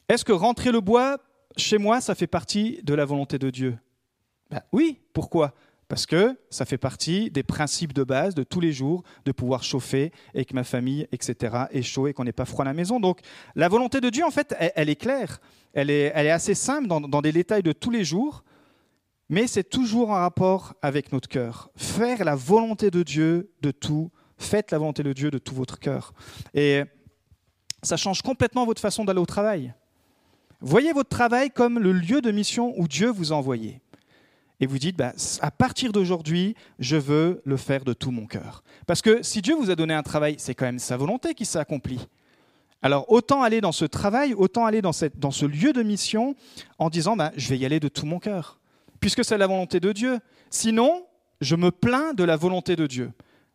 [0.10, 1.20] Est-ce que rentrer le bois
[1.58, 3.78] chez moi, ça fait partie de la volonté de Dieu?
[4.50, 5.54] Ben Oui, pourquoi?
[5.88, 9.64] Parce que ça fait partie des principes de base de tous les jours, de pouvoir
[9.64, 12.74] chauffer et que ma famille, etc., est chaud et qu'on n'ait pas froid à la
[12.74, 13.02] maison.
[13.02, 13.20] Donc
[13.56, 15.42] la volonté de Dieu, en fait, elle, est claire,
[15.74, 18.44] elle est, elle est, assez simple dans, dans des détails de tous les jours
[19.32, 21.72] mais c'est toujours en rapport avec notre cœur.
[21.78, 25.80] Faire la volonté de Dieu de tout, faites la volonté de Dieu de tout votre
[25.80, 26.14] cœur.
[26.54, 26.84] Et
[27.84, 29.74] ça change complètement votre façon d'aller au travail.
[30.60, 33.82] Voyez votre travail comme le lieu de mission où Dieu vous a envoyé.
[34.60, 38.64] Et vous dites, bah, à partir d'aujourd'hui, je veux le faire de tout mon cœur.
[38.86, 41.46] Parce que si Dieu vous a donné un travail, c'est quand même sa volonté qui
[41.46, 42.08] s'accomplit.
[42.84, 46.36] Alors autant aller dans ce travail, autant aller dans, ce lieu de mission
[46.78, 48.60] en disant, bah, je vais y aller de tout mon cœur
[49.02, 50.20] puisque c'est la volonté de Dieu.
[50.50, 51.06] Sinon,
[51.42, 53.12] je me plains de la volonté de Dieu,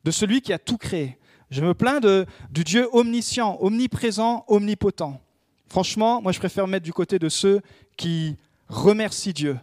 [0.06, 1.18] de celui qui a tout créé.
[1.50, 5.20] Je me plains de, du Dieu omniscient, omniprésent, omnipotent.
[5.68, 7.60] Franchement, moi je préfère me mettre du côté de ceux
[7.96, 8.36] qui
[8.68, 9.58] remercient Dieu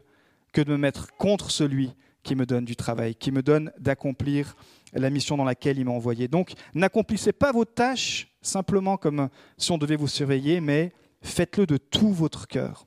[0.52, 4.58] que de me mettre contre celui qui me donne du travail, qui me donne d'accomplir
[4.92, 6.28] la mission dans laquelle il m'a envoyé.
[6.28, 11.78] Donc n'accomplissez pas vos tâches simplement comme si on devait vous surveiller, mais faites-le de
[11.78, 12.86] tout votre cœur.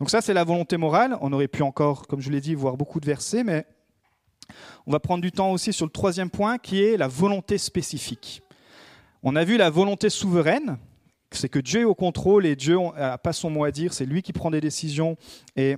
[0.00, 1.16] Donc ça, c'est la volonté morale.
[1.20, 3.66] On aurait pu encore, comme je l'ai dit, voir beaucoup de versets, mais
[4.86, 8.42] on va prendre du temps aussi sur le troisième point, qui est la volonté spécifique.
[9.22, 10.78] On a vu la volonté souveraine,
[11.30, 14.06] c'est que Dieu est au contrôle et Dieu n'a pas son mot à dire, c'est
[14.06, 15.16] lui qui prend des décisions
[15.56, 15.76] et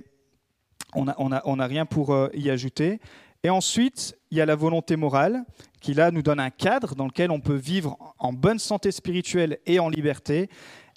[0.95, 2.99] on n'a rien pour euh, y ajouter.
[3.43, 5.45] Et ensuite, il y a la volonté morale,
[5.79, 9.59] qui là nous donne un cadre dans lequel on peut vivre en bonne santé spirituelle
[9.67, 10.49] et en liberté.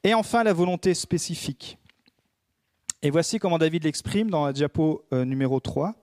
[0.02, 1.76] Et enfin, la volonté spécifique.
[3.02, 5.94] Et voici comment David l'exprime dans la diapo euh, numéro 3.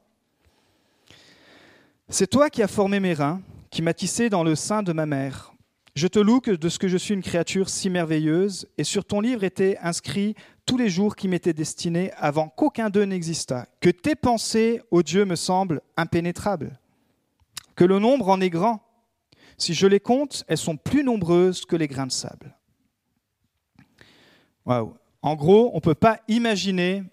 [2.10, 3.42] C'est toi qui as formé mes reins,
[3.72, 5.54] qui m'as tissé dans le sein de ma mère.
[5.96, 9.22] Je te loue de ce que je suis une créature si merveilleuse, et sur ton
[9.22, 13.68] livre étaient inscrits tous les jours qui m'étaient destinés avant qu'aucun d'eux n'existât.
[13.80, 16.80] Que tes pensées, ô Dieu, me semblent impénétrables.
[17.76, 18.82] Que le nombre en est grand.
[19.58, 22.56] Si je les compte, elles sont plus nombreuses que les grains de sable.
[24.66, 24.96] Waouh!
[25.22, 27.04] En gros, on ne peut pas imaginer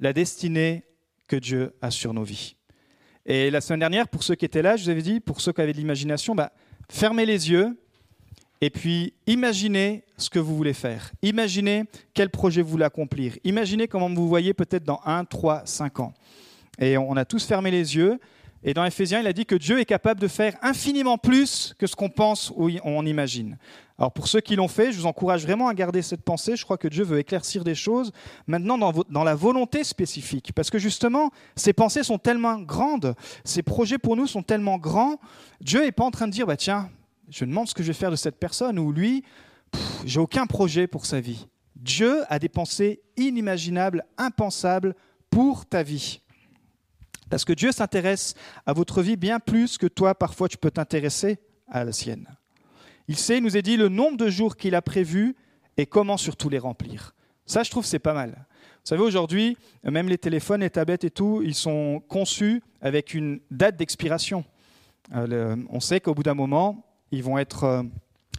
[0.00, 0.82] la destinée
[1.28, 2.56] que Dieu a sur nos vies.
[3.28, 5.52] Et la semaine dernière, pour ceux qui étaient là, je vous avais dit, pour ceux
[5.52, 6.52] qui avaient de l'imagination, bah,
[6.88, 7.76] fermez les yeux
[8.60, 11.10] et puis imaginez ce que vous voulez faire.
[11.22, 11.84] Imaginez
[12.14, 13.36] quel projet vous voulez accomplir.
[13.42, 16.14] Imaginez comment vous voyez peut-être dans 1, 3, 5 ans.
[16.78, 18.20] Et on a tous fermé les yeux.
[18.68, 21.86] Et dans Ephésiens, il a dit que Dieu est capable de faire infiniment plus que
[21.86, 23.56] ce qu'on pense ou on imagine.
[23.96, 26.56] Alors pour ceux qui l'ont fait, je vous encourage vraiment à garder cette pensée.
[26.56, 28.10] Je crois que Dieu veut éclaircir des choses
[28.48, 30.52] maintenant dans, la volonté spécifique.
[30.52, 35.20] Parce que justement, ces pensées sont tellement grandes, ces projets pour nous sont tellement grands.
[35.60, 36.90] Dieu n'est pas en train de dire, bah tiens,
[37.30, 39.22] je demande ce que je vais faire de cette personne ou lui,
[40.04, 41.46] j'ai aucun projet pour sa vie.
[41.76, 44.96] Dieu a des pensées inimaginables, impensables
[45.30, 46.20] pour ta vie.
[47.30, 48.34] Parce que Dieu s'intéresse
[48.66, 52.28] à votre vie bien plus que toi, parfois, tu peux t'intéresser à la sienne.
[53.08, 55.36] Il sait, il nous est dit, le nombre de jours qu'il a prévus
[55.76, 57.14] et comment surtout les remplir.
[57.44, 58.30] Ça, je trouve, c'est pas mal.
[58.30, 63.40] Vous savez, aujourd'hui, même les téléphones, les tablettes et tout, ils sont conçus avec une
[63.50, 64.44] date d'expiration.
[65.14, 67.82] Euh, on sait qu'au bout d'un moment, ils vont être, euh,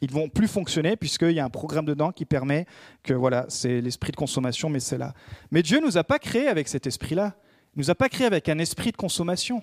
[0.09, 2.65] vont plus fonctionner puisqu'il y a un programme dedans qui permet
[3.03, 5.13] que voilà, c'est l'esprit de consommation, mais c'est là.
[5.51, 7.35] Mais Dieu nous a pas créé avec cet esprit-là.
[7.77, 9.61] Il nous a pas créé avec un esprit de consommation.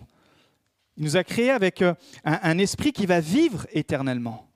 [0.96, 4.48] Il nous a créé avec euh, un esprit qui va vivre éternellement.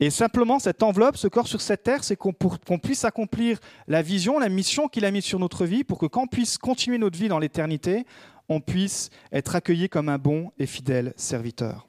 [0.00, 4.40] Et simplement, cette enveloppe, ce corps sur cette terre, c'est qu'on puisse accomplir la vision,
[4.40, 7.16] la mission qu'il a mise sur notre vie, pour que quand on puisse continuer notre
[7.16, 8.04] vie dans l'éternité,
[8.48, 11.86] on puisse être accueilli comme un bon et fidèle serviteur.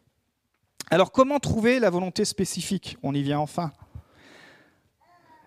[0.91, 2.97] Alors comment trouver la volonté spécifique?
[3.01, 3.71] On y vient enfin.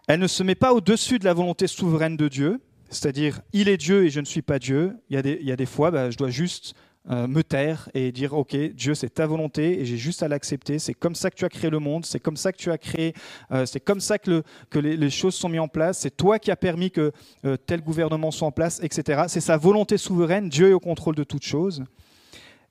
[0.09, 2.61] Elle ne se met pas au-dessus de la volonté souveraine de Dieu,
[2.93, 4.97] c'est-à-dire il est Dieu et je ne suis pas Dieu.
[5.09, 6.75] Il y a des, il y a des fois, bah, je dois juste
[7.11, 10.79] euh, me taire et dire ok Dieu c'est ta volonté et j'ai juste à l'accepter.
[10.79, 12.07] C'est comme ça que tu as créé le monde.
[12.07, 13.13] C'est comme ça que tu as créé
[13.51, 15.99] euh, c'est comme ça que, que les, choses sont mises en place.
[15.99, 17.11] C'est toi qui as permis que
[17.45, 20.49] euh, tel gouvernement soit en place etc c'est sa volonté souveraine.
[20.49, 21.83] Dieu est au contrôle de toutes choses.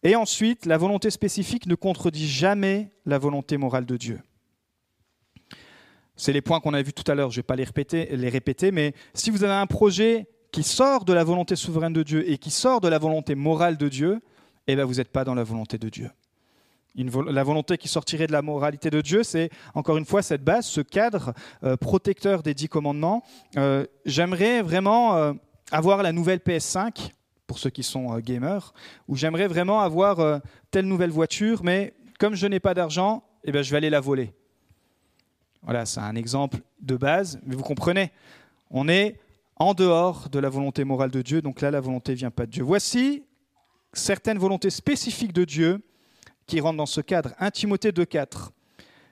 [0.03, 4.21] Et ensuite la volonté spécifique ne contredit jamais la volonté morale de Dieu
[6.21, 8.15] c'est les points qu'on a vus tout à l'heure je ne vais pas les répéter,
[8.15, 12.03] les répéter mais si vous avez un projet qui sort de la volonté souveraine de
[12.03, 14.21] Dieu et qui sort de la volonté morale de Dieu,
[14.67, 16.11] eh bien vous n'êtes pas dans la volonté de Dieu.
[16.95, 20.67] la volonté qui sortirait de la moralité de Dieu, c'est encore une fois cette base,
[20.67, 23.23] ce cadre euh, protecteur des dix commandements.
[23.57, 25.33] Euh, j'aimerais vraiment euh,
[25.71, 27.11] avoir la nouvelle PS5,
[27.47, 28.73] pour ceux qui sont gamers,
[29.07, 33.61] ou j'aimerais vraiment avoir telle nouvelle voiture, mais comme je n'ai pas d'argent, eh bien,
[33.61, 34.33] je vais aller la voler.
[35.63, 38.11] Voilà, c'est un exemple de base, mais vous comprenez,
[38.69, 39.19] on est
[39.57, 41.41] en dehors de la volonté morale de Dieu.
[41.41, 42.63] Donc là, la volonté ne vient pas de Dieu.
[42.63, 43.23] Voici
[43.93, 45.81] certaines volontés spécifiques de Dieu
[46.47, 47.33] qui rentrent dans ce cadre.
[47.39, 48.49] 1 Timothée 2.4.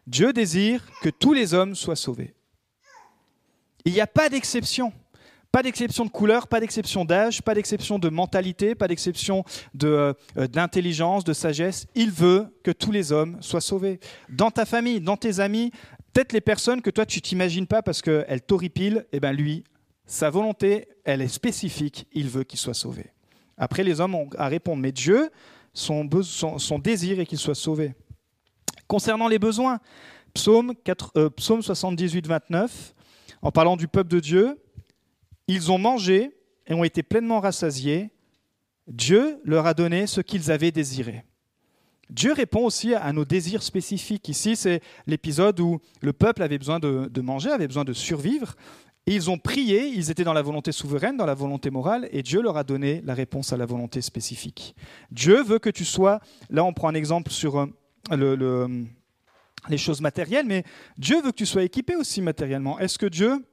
[0.08, 2.34] Dieu désire que tous les hommes soient sauvés.
[3.86, 4.92] Il n'y a pas d'exception.
[5.52, 9.44] Pas d'exception de couleur, pas d'exception d'âge, pas d'exception de mentalité, pas d'exception
[9.84, 11.88] euh, d'intelligence, de, de sagesse.
[11.96, 14.00] Il veut que tous les hommes soient sauvés.
[14.30, 15.72] Dans ta famille, dans tes amis,
[16.20, 19.64] peut-être les personnes que toi tu t'imagines pas parce qu'elles t'horripilent, eh ben lui,
[20.06, 23.06] sa volonté, elle est spécifique, il veut qu'il soit sauvé.
[23.58, 25.30] Après, les hommes ont à répondre, mais Dieu,
[25.74, 26.04] son,
[26.84, 27.94] désir est qu'il soit sauvé.
[28.86, 29.80] Concernant les besoins,
[30.34, 30.74] psaume,
[31.62, 34.62] 78, 29, euh, en parlant du peuple de Dieu,
[35.48, 36.32] ils ont mangé
[36.68, 38.10] et ont été pleinement rassasiés.
[38.88, 41.24] Dieu leur a donné ce qu'ils avaient désiré.
[42.10, 44.30] Dieu répond aussi à nos désirs spécifiques.
[44.30, 48.56] Ici, c'est l'épisode où le peuple avait besoin de, manger, avait besoin de survivre,
[49.06, 52.42] ils ont prié, ils étaient dans la volonté souveraine, dans la volonté morale, et Dieu
[52.42, 54.76] leur a donné la réponse à la volonté spécifique.
[55.12, 56.20] Dieu veut que tu sois,
[56.50, 57.68] là on prend un exemple sur
[58.12, 58.68] euh,
[59.68, 60.64] les choses matérielles, mais
[60.98, 62.78] Dieu veut que tu sois équipé aussi matériellement.
[62.78, 63.44] Est-ce que Dieu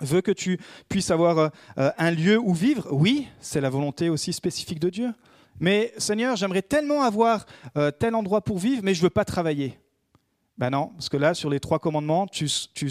[0.00, 2.86] veut que tu puisses avoir euh, un lieu où vivre?
[2.92, 5.12] Oui, c'est la volonté aussi spécifique de Dieu.
[5.60, 9.24] Mais Seigneur, j'aimerais tellement avoir euh, tel endroit pour vivre, mais je ne veux pas
[9.24, 9.78] travailler.
[10.56, 12.88] Ben non, parce que là, sur les trois commandements, tu, tu,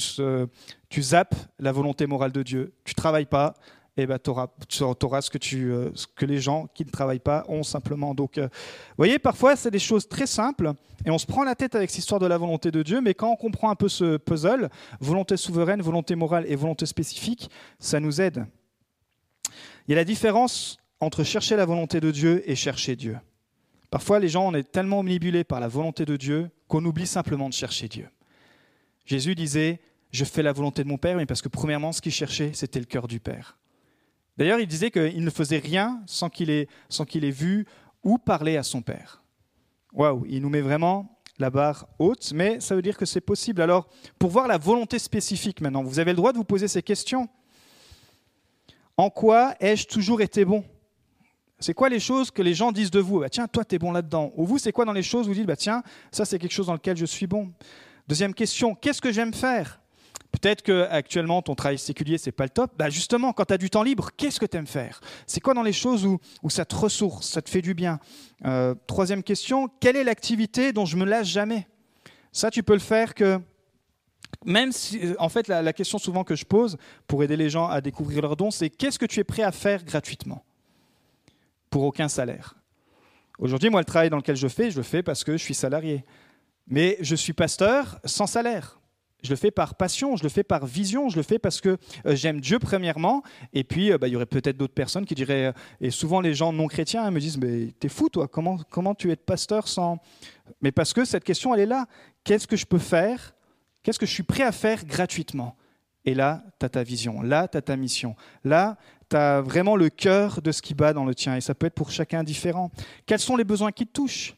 [0.89, 2.73] tu zappes la volonté morale de Dieu.
[2.83, 3.53] Tu travailles pas,
[3.95, 7.45] et ben tu auras, ce, que euh, ce que les gens qui ne travaillent pas
[7.47, 8.13] ont simplement.
[8.15, 10.73] Donc, euh, vous voyez, parfois, c'est des choses très simples,
[11.05, 13.13] et on se prend la tête avec cette histoire de la volonté de Dieu, mais
[13.13, 17.49] quand on comprend un peu ce puzzle, volonté souveraine, volonté morale et volonté spécifique,
[17.79, 18.45] ça nous aide.
[19.87, 23.17] Il y a la différence entre chercher la volonté de Dieu et chercher Dieu.
[23.89, 27.47] Parfois, les gens, on est tellement omnibulés par la volonté de Dieu qu'on oublie simplement
[27.47, 28.09] de chercher Dieu.
[29.05, 29.79] Jésus disait,
[30.11, 32.79] je fais la volonté de mon Père, mais parce que premièrement, ce qu'il cherchait, c'était
[32.79, 33.57] le cœur du Père.
[34.37, 37.65] D'ailleurs, il disait qu'il ne faisait rien sans qu'il ait, ait vu
[38.03, 39.23] ou parlé à son Père.
[39.91, 43.61] Waouh, il nous met vraiment la barre haute, mais ça veut dire que c'est possible.
[43.61, 43.87] Alors,
[44.17, 47.29] pour voir la volonté spécifique maintenant, vous avez le droit de vous poser ces questions.
[48.97, 50.63] En quoi ai-je toujours été bon?
[51.63, 53.21] C'est quoi les choses que les gens disent de vous?
[53.21, 54.33] Bah, Tiens, toi, tu es bon là-dedans.
[54.35, 56.51] Ou vous, c'est quoi dans les choses où vous dites bah, Tiens, ça, c'est quelque
[56.51, 57.53] chose dans lequel je suis bon
[58.05, 59.79] Deuxième question Qu'est-ce que j'aime faire?
[60.33, 62.73] Peut-être qu'actuellement, ton travail séculier, c'est pas le top.
[62.75, 64.99] Bah justement, quand tu as du temps libre, qu'est-ce que tu aimes faire?
[65.25, 67.99] C'est quoi dans les choses où, où, ça te ressource, ça te fait du bien?
[68.43, 71.67] Euh, Troisième question Quelle est l'activité dont je me lâche jamais?
[72.33, 73.39] Ça, tu peux le faire que.
[74.43, 77.79] Même si, en fait, la question souvent que je pose pour aider les gens à
[77.79, 80.43] découvrir leurs dons, c'est qu'est-ce que tu es prêt à faire gratuitement?
[81.73, 82.53] Pour aucun salaire.
[83.39, 85.55] Aujourd'hui, moi, le travail dans lequel je fais, je le fais parce que je suis
[85.55, 86.05] salarié.
[86.67, 88.79] Mais je suis pasteur sans salaire.
[89.23, 91.77] Je le fais par passion, je le fais par vision, je le fais parce que
[92.05, 93.23] euh, j'aime Dieu premièrement.
[93.53, 96.21] Et puis, euh, bah, il y aurait peut-être d'autres personnes qui diraient, euh, et souvent
[96.21, 99.67] les gens non chrétiens me disent, mais t'es fou toi, comment, comment tu es pasteur
[99.67, 99.97] sans...
[100.61, 101.87] Mais parce que cette question, elle est là.
[102.23, 103.33] Qu'est-ce que je peux faire?
[103.81, 105.55] Qu'est-ce que je suis prêt à faire gratuitement?
[106.05, 108.77] Et là, tu as ta vision, là, tu as ta mission, là,
[109.09, 111.67] tu as vraiment le cœur de ce qui bat dans le tien, et ça peut
[111.67, 112.71] être pour chacun différent.
[113.05, 114.35] Quels sont les besoins qui te touchent?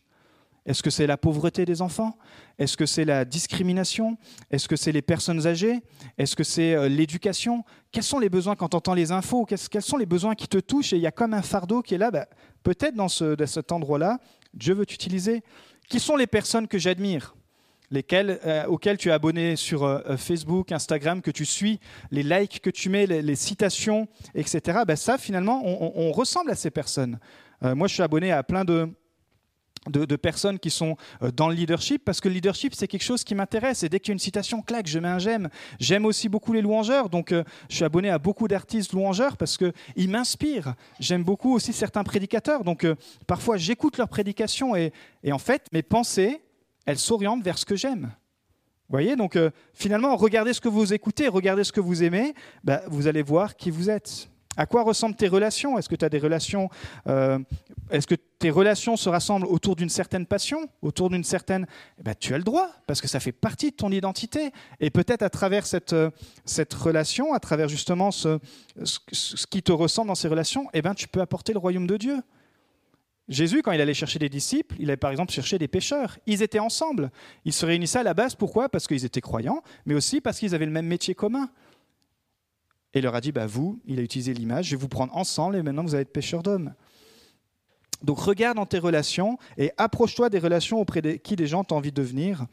[0.65, 2.17] Est-ce que c'est la pauvreté des enfants?
[2.57, 4.17] Est-ce que c'est la discrimination?
[4.49, 5.83] Est-ce que c'est les personnes âgées?
[6.17, 7.63] Est-ce que c'est euh, l'éducation?
[7.91, 9.45] Quels sont les besoins quand tu entends les infos?
[9.45, 10.93] Quels sont les besoins qui te touchent?
[10.93, 12.25] Et il y a comme un fardeau qui est là, bah,
[12.63, 14.19] peut-être dans, ce, dans cet endroit-là,
[14.55, 15.43] Dieu veut t'utiliser.
[15.87, 17.35] Qui sont les personnes que j'admire?
[17.91, 21.79] Lesquels, euh, auxquels tu es abonné sur euh, euh, Facebook, Instagram, que tu suis,
[22.11, 24.79] les likes que tu mets, les, citations, etc.
[24.87, 27.19] Ben ça, finalement, on, ressemble à ces personnes.
[27.61, 28.89] moi, je suis abonné à plein de,
[29.89, 30.95] de, personnes qui sont
[31.35, 33.83] dans le leadership, parce que le leadership, c'est quelque chose qui m'intéresse.
[33.83, 35.49] Et dès qu'il y a une citation, claque, je mets un j'aime.
[35.79, 40.09] J'aime aussi beaucoup les louangeurs, donc je suis abonné à beaucoup d'artistes louangeurs parce qu'ils
[40.09, 40.75] m'inspirent.
[40.99, 42.87] J'aime beaucoup aussi certains prédicateurs, donc
[43.27, 44.93] parfois j'écoute leurs prédications et,
[45.29, 46.41] en fait, mes pensées,
[46.85, 48.11] elles s'orientent vers ce que j'aime.
[48.87, 49.37] Vous voyez, donc
[49.73, 53.55] finalement, regardez ce que vous écoutez, regardez ce que vous aimez, bah, vous allez voir
[53.55, 54.29] qui vous êtes.
[54.57, 55.77] À quoi ressemblent tes relations?
[55.77, 56.69] Est-ce que tu as des relations
[57.07, 57.39] euh,
[57.89, 61.67] Est-ce que tes relations se rassemblent autour d'une certaine passion, autour d'une certaine
[61.99, 64.51] eh ben, Tu as le droit, parce que ça fait partie de ton identité.
[64.79, 66.09] Et peut-être à travers cette, euh,
[66.45, 68.39] cette relation, à travers justement ce,
[68.83, 71.97] ce, qui te ressemble dans ces relations, eh ben, tu peux apporter le royaume de
[71.97, 72.21] Dieu.
[73.27, 76.19] Jésus, quand il allait chercher des disciples, il allait par exemple chercher des pêcheurs.
[76.27, 77.11] Ils étaient ensemble.
[77.43, 78.35] Ils se réunissaient à la base.
[78.35, 78.69] Pourquoi?
[78.69, 81.49] Parce qu'ils étaient croyants, mais aussi parce qu'ils avaient le même métier commun
[82.95, 85.15] et il leur a dit, bah, vous, il a utilisé l'image, je vais vous prendre
[85.17, 86.73] ensemble et maintenant vous allez être pêcheurs d'hommes.
[88.01, 91.75] Donc regarde dans tes relations et approche-toi des relations auprès de qui des gens ont
[91.75, 92.45] envie de devenir.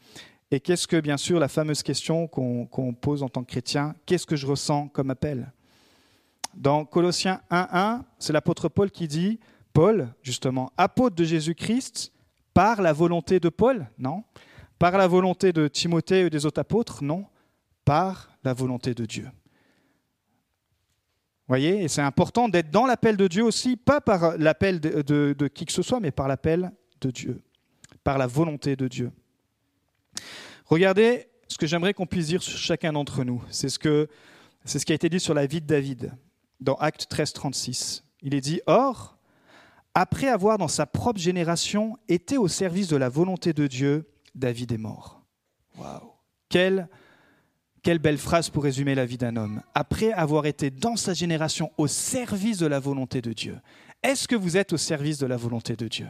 [0.51, 4.25] Et qu'est-ce que, bien sûr, la fameuse question qu'on pose en tant que chrétien, qu'est-ce
[4.25, 5.51] que je ressens comme appel?
[6.53, 9.39] Dans Colossiens 1.1, c'est l'apôtre Paul qui dit,
[9.73, 12.13] Paul, justement, apôtre de Jésus-Christ,
[12.53, 14.23] par la volonté de Paul Non.
[14.79, 17.25] Par la volonté de Timothée et des autres apôtres Non.
[17.83, 19.27] Par la volonté de Dieu
[21.53, 25.65] voyez, et c'est important d'être dans l'appel de Dieu aussi, pas par l'appel de, qui
[25.65, 27.41] que ce soit, mais par l'appel de Dieu,
[28.03, 29.11] par la volonté de Dieu.
[30.65, 33.43] Regardez ce que j'aimerais qu'on puisse dire sur chacun d'entre nous.
[33.49, 34.07] C'est ce,
[34.65, 36.13] c'est ce qui a été dit sur la vie de David
[36.59, 38.03] dans Acte 13, 36.
[38.21, 39.17] Il est dit Or,
[39.95, 44.71] après avoir dans sa propre génération été au service de la volonté de Dieu, David
[44.71, 45.23] est mort.
[45.77, 46.11] Waouh
[46.49, 46.87] Quelle
[47.83, 49.61] quelle belle phrase pour résumer la vie d'un homme.
[49.75, 53.59] Après avoir été dans sa génération au service de la volonté de Dieu,
[54.01, 56.07] est-ce que vous êtes au service de la volonté de Dieu?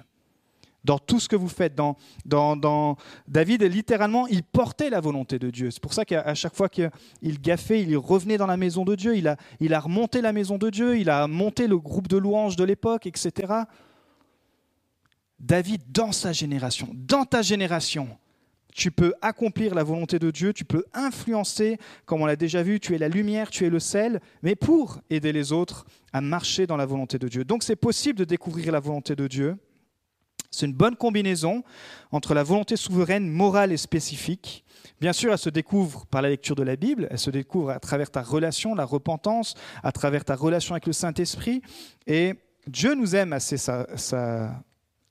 [0.84, 1.76] Dans tout ce que vous faites.
[1.76, 5.72] Dans, David, littéralement, il portait la volonté de Dieu.
[5.72, 6.92] C'est pour ça qu'à chaque fois qu'il
[7.42, 9.16] gaffait, il revenait dans la maison de Dieu.
[9.16, 10.98] Il a, il a remonté la maison de Dieu.
[10.98, 13.54] Il a monté le groupe de louanges de l'époque, etc.
[15.40, 18.08] David, dans sa génération, dans ta génération,
[18.74, 22.80] tu peux accomplir la volonté de Dieu, tu peux influencer, comme on l'a déjà vu,
[22.80, 26.66] tu es la lumière, tu es le sel, mais pour aider les autres à marcher
[26.66, 27.44] dans la volonté de Dieu.
[27.44, 29.58] Donc c'est possible de découvrir la volonté de Dieu.
[30.54, 31.64] C'est une bonne combinaison
[32.12, 34.64] entre la volonté souveraine, morale et spécifique.
[35.02, 37.80] Bien sûr, elle se découvre par la lecture de la Bible, elle se découvre à
[37.80, 41.62] travers ta relation, la repentance, à travers ta relation avec le Saint-Esprit.
[42.08, 42.36] Et
[42.68, 43.58] Dieu nous aime assez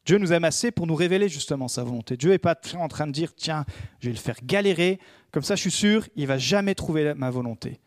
[0.04, 2.16] Dieu nous aime assez pour nous révéler justement sa volonté.
[2.16, 3.64] Dieu n'est pas en train de dire, tiens,
[4.00, 4.98] je vais le faire galérer,
[5.30, 7.80] comme ça je suis sûr, il va jamais trouver ma volonté.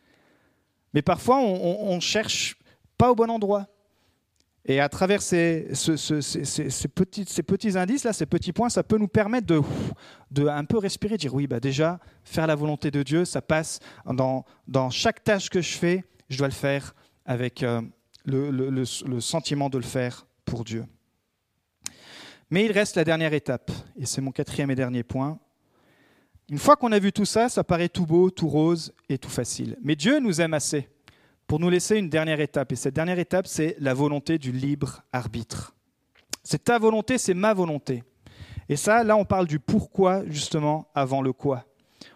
[0.94, 2.56] Mais parfois, on, ne cherche
[2.98, 3.68] pas au bon endroit.
[4.68, 5.68] Et à travers ces,
[6.96, 9.62] petits, ces petits indices-là, ces petits points, ça peut nous permettre de,
[10.32, 13.80] de un peu respirer, dire oui, bah déjà, faire la volonté de Dieu, ça passe
[14.06, 14.44] dans,
[14.90, 17.82] chaque tâche que je fais, je dois le faire avec euh,
[18.26, 20.86] le sentiment de le faire pour Dieu.
[22.50, 25.40] Mais il reste la dernière étape, et c'est mon quatrième et dernier point.
[26.50, 29.30] Une fois qu'on a vu tout ça, ça paraît tout beau, tout rose et tout
[29.30, 29.78] facile.
[29.84, 30.88] Mais Dieu nous aime assez
[31.48, 32.72] pour nous laisser une dernière étape.
[32.72, 35.76] Et cette dernière étape, c'est la volonté du libre arbitre.
[36.44, 38.04] C'est ta volonté, c'est ma volonté.
[38.68, 41.66] Et ça, là, on parle du pourquoi, justement, avant le quoi.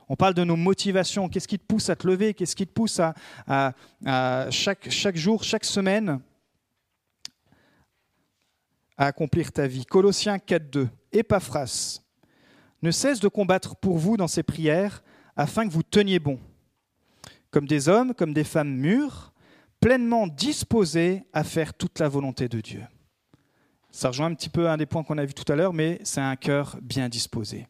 [0.08, 1.30] On parle de nos motivations.
[1.30, 2.34] Qu'est-ce qui te pousse à te lever?
[2.34, 3.74] Qu'est-ce qui te pousse à,
[4.50, 6.20] chaque, jour, chaque semaine,
[8.98, 9.86] à accomplir ta vie?
[9.86, 10.88] Colossiens 4.2.
[11.12, 12.02] Épaphras
[12.82, 15.04] ne cesse de combattre pour vous dans ses prières
[15.36, 16.40] afin que vous teniez bon,
[17.52, 19.34] comme des hommes, comme des femmes mûres,
[19.80, 22.82] pleinement disposés à faire toute la volonté de Dieu.
[23.92, 26.00] Ça rejoint un petit peu un des points qu'on a vu tout à l'heure, mais
[26.04, 27.68] c'est un cœur bien disposé.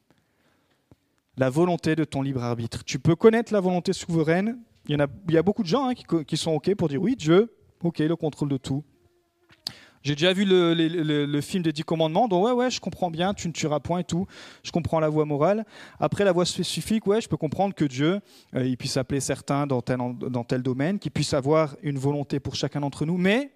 [1.37, 2.83] La volonté de ton libre arbitre.
[2.83, 4.59] Tu peux connaître la volonté souveraine.
[4.87, 4.97] Il
[5.29, 7.99] y, a, beaucoup de gens hein, qui, qui sont OK pour dire oui, Dieu, OK,
[7.99, 8.83] le contrôle de tout.
[10.01, 13.47] J'ai déjà vu le, film des Dix Commandements, donc ouais, ouais, je comprends bien, tu
[13.47, 14.27] ne tueras point et tout.
[14.63, 15.65] Je comprends la voie morale.
[15.99, 18.21] Après, la voie spécifique, ouais, je peux comprendre que Dieu,
[18.55, 22.39] euh, il puisse appeler certains dans tel, dans tel domaine, qu'il puisse avoir une volonté
[22.39, 23.51] pour chacun d'entre nous, mais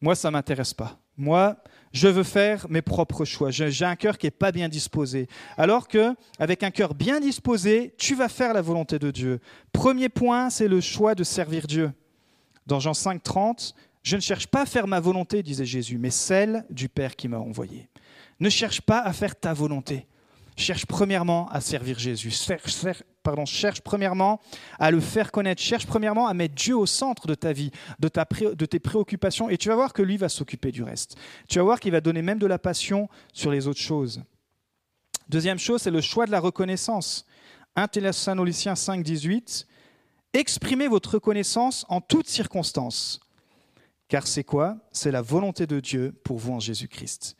[0.00, 0.98] moi, ça ne m'intéresse pas.
[1.16, 1.56] Moi,
[1.92, 3.50] je veux faire mes propres choix.
[3.50, 5.26] J'ai un cœur qui n'est pas bien disposé.
[5.56, 9.40] Alors que, avec un cœur bien disposé, tu vas faire la volonté de Dieu.
[9.72, 11.92] Premier point, c'est le choix de servir Dieu.
[12.66, 16.10] Dans Jean 5, 30, je ne cherche pas à faire ma volonté, disait Jésus, mais
[16.10, 17.88] celle du Père qui m'a envoyé.
[18.40, 20.06] Ne cherche pas à faire ta volonté.
[20.56, 22.32] Cherche premièrement à servir Jésus.
[23.46, 24.40] cherche premièrement
[24.78, 25.62] à le faire connaître.
[25.62, 27.70] Cherche premièrement à mettre Dieu au centre de ta vie,
[28.00, 29.48] de, ta, de tes préoccupations.
[29.50, 31.16] Et tu vas voir que lui va s'occuper du reste.
[31.48, 34.22] Tu vas voir qu'il va donner même de la passion sur les autres choses.
[35.28, 37.24] Deuxième chose, c'est le choix de la reconnaissance.
[37.76, 39.66] 1 Thessaloniciens 5, 18.
[40.32, 43.20] Exprimez votre reconnaissance en toutes circonstances.
[44.08, 44.78] Car c'est quoi?
[44.90, 47.36] C'est la volonté de Dieu pour vous en Jésus-Christ.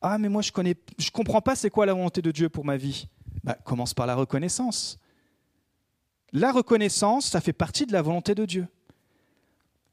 [0.00, 2.64] Ah, mais moi, je ne je comprends pas c'est quoi la volonté de Dieu pour
[2.64, 3.08] ma vie.
[3.42, 4.98] Bah, commence par la reconnaissance.
[6.32, 8.68] La reconnaissance, ça fait partie de la volonté de Dieu.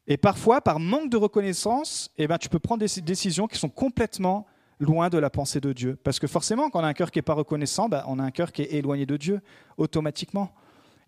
[0.07, 3.69] Et parfois, par manque de reconnaissance, eh ben, tu peux prendre des décisions qui sont
[3.69, 4.45] complètement
[4.79, 5.97] loin de la pensée de Dieu.
[6.03, 8.23] Parce que forcément, quand on a un cœur qui n'est pas reconnaissant, bah, on a
[8.23, 9.41] un cœur qui est éloigné de Dieu,
[9.77, 10.51] automatiquement.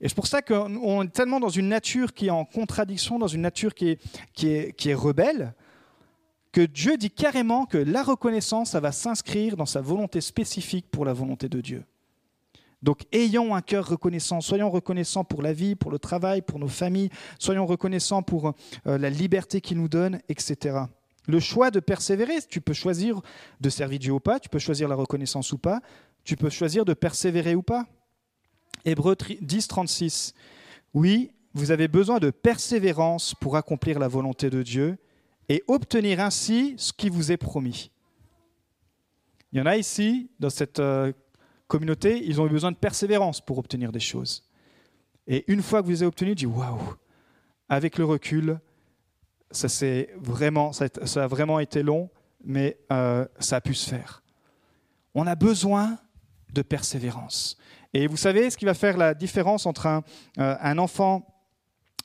[0.05, 3.25] Et c'est pour ça qu'on est tellement dans une nature qui est en contradiction, dans
[3.25, 3.97] une nature qui
[4.43, 5.55] est, rebelle,
[6.51, 11.05] que Dieu dit carrément que la reconnaissance, ça va s'inscrire dans sa volonté spécifique pour
[11.05, 11.85] la volonté de Dieu.
[12.83, 16.67] Donc ayons un cœur reconnaissant, soyons reconnaissants pour la vie, pour le travail, pour nos
[16.67, 18.53] familles, soyons reconnaissants pour
[18.85, 20.81] euh, la liberté qu'il nous donne, etc.
[21.27, 23.21] Le choix de persévérer, tu peux choisir
[23.59, 25.81] de servir Dieu ou pas, tu peux choisir la reconnaissance ou pas,
[26.23, 27.87] tu peux choisir de persévérer ou pas.
[28.85, 30.33] Hébreu 10, 36.
[30.93, 34.97] Oui, vous avez besoin de persévérance pour accomplir la volonté de Dieu
[35.49, 37.91] et obtenir ainsi ce qui vous est promis.
[39.51, 41.13] Il y en a ici, dans cette euh,
[41.67, 44.49] communauté, ils ont eu besoin de persévérance pour obtenir des choses.
[45.27, 46.95] Et une fois que vous les avez obtenues, dis waouh,
[47.69, 48.59] avec le recul,
[49.51, 49.67] ça,
[50.17, 52.09] vraiment, ça, a vraiment été long,
[52.43, 54.23] mais euh, ça a pu se faire.
[55.13, 55.97] On a besoin
[56.53, 57.57] de persévérance.
[57.95, 60.03] Et vous savez ce qui va faire la différence entre un,
[60.37, 61.25] euh, enfant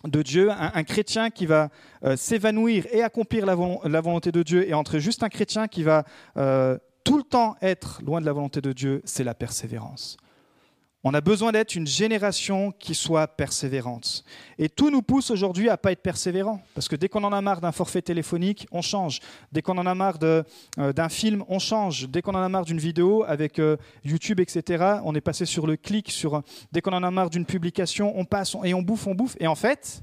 [0.04, 1.68] de Dieu, un, chrétien qui va
[2.04, 6.04] euh, s'évanouir et accomplir la, volonté de Dieu, et entre juste un chrétien qui va
[6.36, 10.16] euh, tout le temps être loin de la volonté de Dieu, c'est la persévérance.
[11.02, 14.22] On a besoin d'être une génération qui soit persévérante.
[14.58, 16.60] Et tout nous pousse aujourd'hui à pas être persévérant.
[16.74, 19.20] Parce que dès qu'on en a marre d'un forfait téléphonique, on change.
[19.50, 20.42] Dès qu'on en a marre euh,
[20.92, 22.06] d'un film, on change.
[22.10, 25.66] Dès qu'on en a marre d'une vidéo avec euh, YouTube, etc., on est passé sur
[25.66, 26.10] le clic.
[26.10, 29.36] Sur, dès qu'on en a marre d'une publication, on passe et on bouffe, on bouffe.
[29.40, 30.02] Et en fait,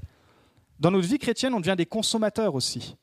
[0.80, 2.96] dans notre vie chrétienne, on devient des consommateurs aussi.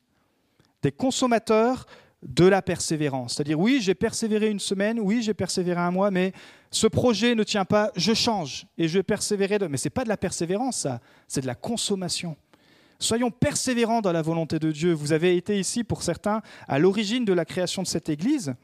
[0.82, 1.86] Des consommateurs
[2.26, 3.36] de la persévérance.
[3.36, 6.34] C'est-à-dire, oui, j'ai persévéré une semaine, oui, j'ai persévéré un mois, mais
[6.72, 9.60] ce projet ne tient pas, je change et je vais persévérer.
[9.70, 12.36] Mais ce n'est pas de la persévérance, ça, c'est de la consommation.
[12.98, 14.94] Soyons persévérants dans la volonté de Dieu.
[14.94, 18.56] Vous avez été ici, pour certains, à l'origine de la création de cette Église.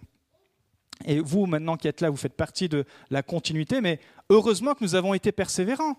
[1.05, 3.99] Et vous, maintenant qui êtes là, vous faites partie de la continuité, mais
[4.29, 5.97] heureusement que nous avons été persévérants.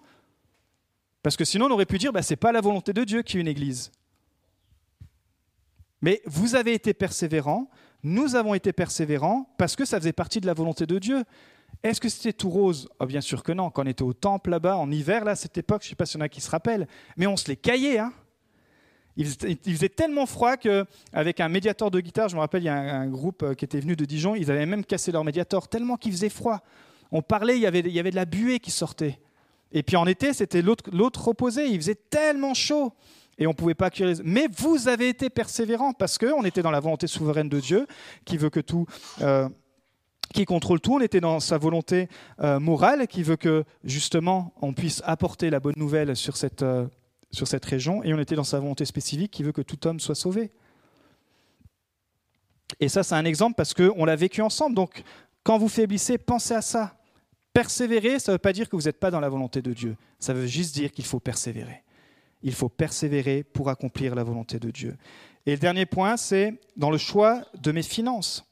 [1.22, 3.22] Parce que sinon, on aurait pu dire, bah, ce n'est pas la volonté de Dieu
[3.22, 3.92] qui est une Église.
[6.02, 7.70] Mais vous avez été persévérants,
[8.02, 11.22] nous avons été persévérants parce que ça faisait partie de la volonté de Dieu.
[11.82, 12.88] Est-ce que c'était tout rose?
[12.98, 13.70] Oh, Bien sûr que non.
[13.70, 15.96] Quand on était au temple là-bas, en hiver, là, à cette époque, je ne sais
[15.96, 16.86] pas s'il y en a qui se rappellent,
[17.16, 17.98] mais on se les caillait.
[17.98, 18.12] Hein
[19.16, 22.76] il, faisait, tellement froid qu'avec un médiateur de guitare, je me rappelle, il y a
[22.76, 25.96] un, groupe euh, qui était venu de Dijon, ils avaient même cassé leur médiator tellement
[25.96, 26.60] qu'il faisait froid.
[27.10, 29.18] On parlait, il y, avait, il y avait de la buée qui sortait.
[29.70, 32.92] Et puis en été, c'était l'autre opposé, il faisait tellement chaud
[33.38, 33.90] et on ne pouvait pas.
[34.24, 37.86] Mais vous avez été persévérants parce qu'on était dans la volonté souveraine de Dieu
[38.24, 38.86] qui veut que tout...
[39.20, 39.48] Euh,
[40.32, 42.08] qui contrôle tout, on était dans sa volonté
[42.40, 46.86] euh, morale qui veut que justement on puisse apporter la bonne nouvelle sur cette, euh,
[47.32, 50.00] sur cette région et on était dans sa volonté spécifique qui veut que tout homme
[50.00, 50.50] soit sauvé.
[52.80, 54.74] Et ça c'est un exemple parce qu'on l'a vécu ensemble.
[54.74, 55.02] Donc
[55.42, 56.96] quand vous faiblissez, pensez à ça.
[57.52, 59.96] Persévérer, ça ne veut pas dire que vous n'êtes pas dans la volonté de Dieu.
[60.18, 61.82] Ça veut juste dire qu'il faut persévérer
[62.42, 64.96] il faut persévérer pour accomplir la volonté de Dieu.
[65.46, 68.44] Et le dernier point, c'est dans le choix de mes finances.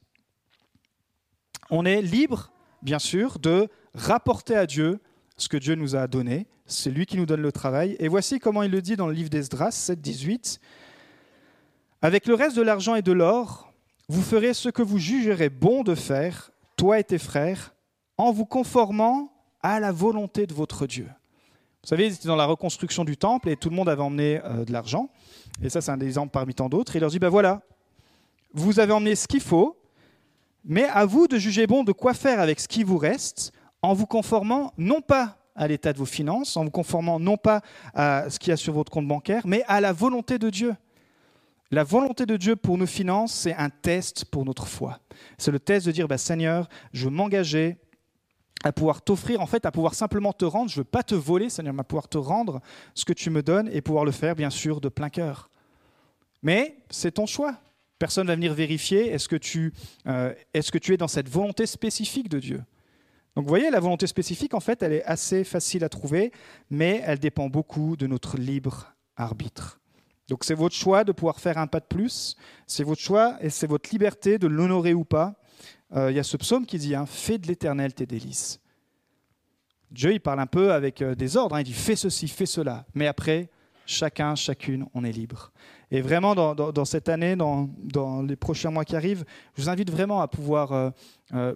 [1.70, 2.50] On est libre,
[2.82, 4.98] bien sûr, de rapporter à Dieu
[5.36, 6.46] ce que Dieu nous a donné.
[6.66, 7.96] C'est lui qui nous donne le travail.
[7.98, 10.60] Et voici comment il le dit dans le livre d'Esdras 7, 18.
[12.02, 13.72] Avec le reste de l'argent et de l'or,
[14.08, 17.74] vous ferez ce que vous jugerez bon de faire, toi et tes frères,
[18.16, 19.32] en vous conformant
[19.62, 21.08] à la volonté de votre Dieu.
[21.82, 24.64] Vous savez, c'était dans la reconstruction du temple et tout le monde avait emmené euh,
[24.64, 25.08] de l'argent.
[25.62, 26.94] Et ça, c'est un exemple parmi tant d'autres.
[26.94, 27.62] il leur dit, ben voilà,
[28.52, 29.78] vous avez emmené ce qu'il faut,
[30.64, 33.94] mais à vous de juger bon de quoi faire avec ce qui vous reste, en
[33.94, 37.62] vous conformant non pas à l'état de vos finances, en vous conformant non pas
[37.94, 40.74] à ce qu'il y a sur votre compte bancaire, mais à la volonté de Dieu.
[41.70, 44.98] La volonté de Dieu pour nos finances, c'est un test pour notre foi.
[45.38, 47.78] C'est le test de dire, bah, Seigneur, je veux m'engager
[48.62, 50.70] à pouvoir t'offrir, en fait, à pouvoir simplement te rendre.
[50.70, 52.60] Je ne veux pas te voler, Seigneur, mais à pouvoir te rendre
[52.94, 55.50] ce que tu me donnes et pouvoir le faire, bien sûr, de plein cœur.
[56.42, 57.56] Mais c'est ton choix.
[57.98, 59.72] Personne ne va venir vérifier est-ce que, tu,
[60.06, 62.62] euh, est-ce que tu es dans cette volonté spécifique de Dieu.
[63.36, 66.32] Donc vous voyez, la volonté spécifique, en fait, elle est assez facile à trouver,
[66.70, 69.80] mais elle dépend beaucoup de notre libre arbitre.
[70.28, 72.36] Donc c'est votre choix de pouvoir faire un pas de plus,
[72.66, 75.34] c'est votre choix et c'est votre liberté de l'honorer ou pas.
[75.94, 78.60] Euh, il y a ce psaume qui dit hein, Fais de l'éternel tes délices.
[79.90, 82.46] Dieu, il parle un peu avec euh, des ordres, hein, il dit Fais ceci, fais
[82.46, 82.86] cela.
[82.94, 83.50] Mais après,
[83.86, 85.52] chacun, chacune, on est libre.
[85.90, 89.24] Et vraiment, dans, cette année, dans, les prochains mois qui arrivent,
[89.56, 90.92] je vous invite vraiment à pouvoir
[91.32, 91.54] euh,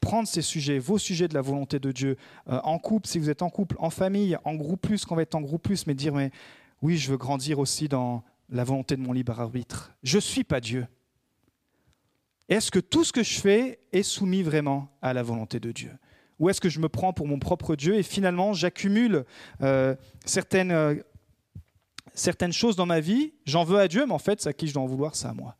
[0.00, 2.16] prendre ces sujets, vos sujets de la volonté de Dieu,
[2.46, 5.36] en couple, si vous êtes en couple, en famille, en groupe plus, qu'on va être
[5.36, 6.32] en groupe plus, mais dire mais
[6.82, 9.92] oui, je veux grandir aussi dans la volonté de mon libre arbitre.
[10.02, 10.86] Je ne suis pas Dieu.
[12.48, 15.92] Est-ce que tout ce que je fais est soumis vraiment à la volonté de Dieu?
[16.38, 19.24] Ou est-ce que je me prends pour mon propre Dieu et finalement j'accumule
[19.62, 20.94] euh, certaines, euh,
[22.12, 24.68] certaines choses dans ma vie, j'en veux à Dieu, mais en fait, c'est à qui
[24.68, 25.56] je dois en vouloir, c'est à moi.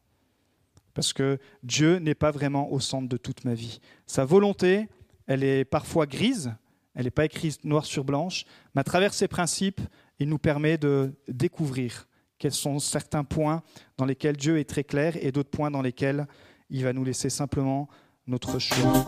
[0.94, 3.80] Parce que Dieu n'est pas vraiment au centre de toute ma vie.
[4.06, 4.88] Sa volonté,
[5.26, 6.54] elle est parfois grise,
[6.94, 9.80] elle n'est pas écrite noir sur blanche, mais à travers ses principes,
[10.18, 12.06] il nous permet de découvrir
[12.38, 13.62] quels sont certains points
[13.96, 16.26] dans lesquels Dieu est très clair et d'autres points dans lesquels
[16.70, 17.88] il va nous laisser simplement
[18.26, 19.06] notre choix.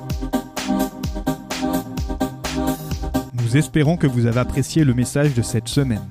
[3.34, 6.06] Nous espérons que vous avez apprécié le message de cette semaine.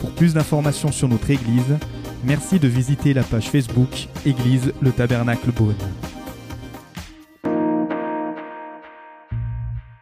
[0.00, 1.78] Pour plus d'informations sur notre Église,
[2.24, 5.74] merci de visiter la page Facebook Église le Tabernacle Beaune.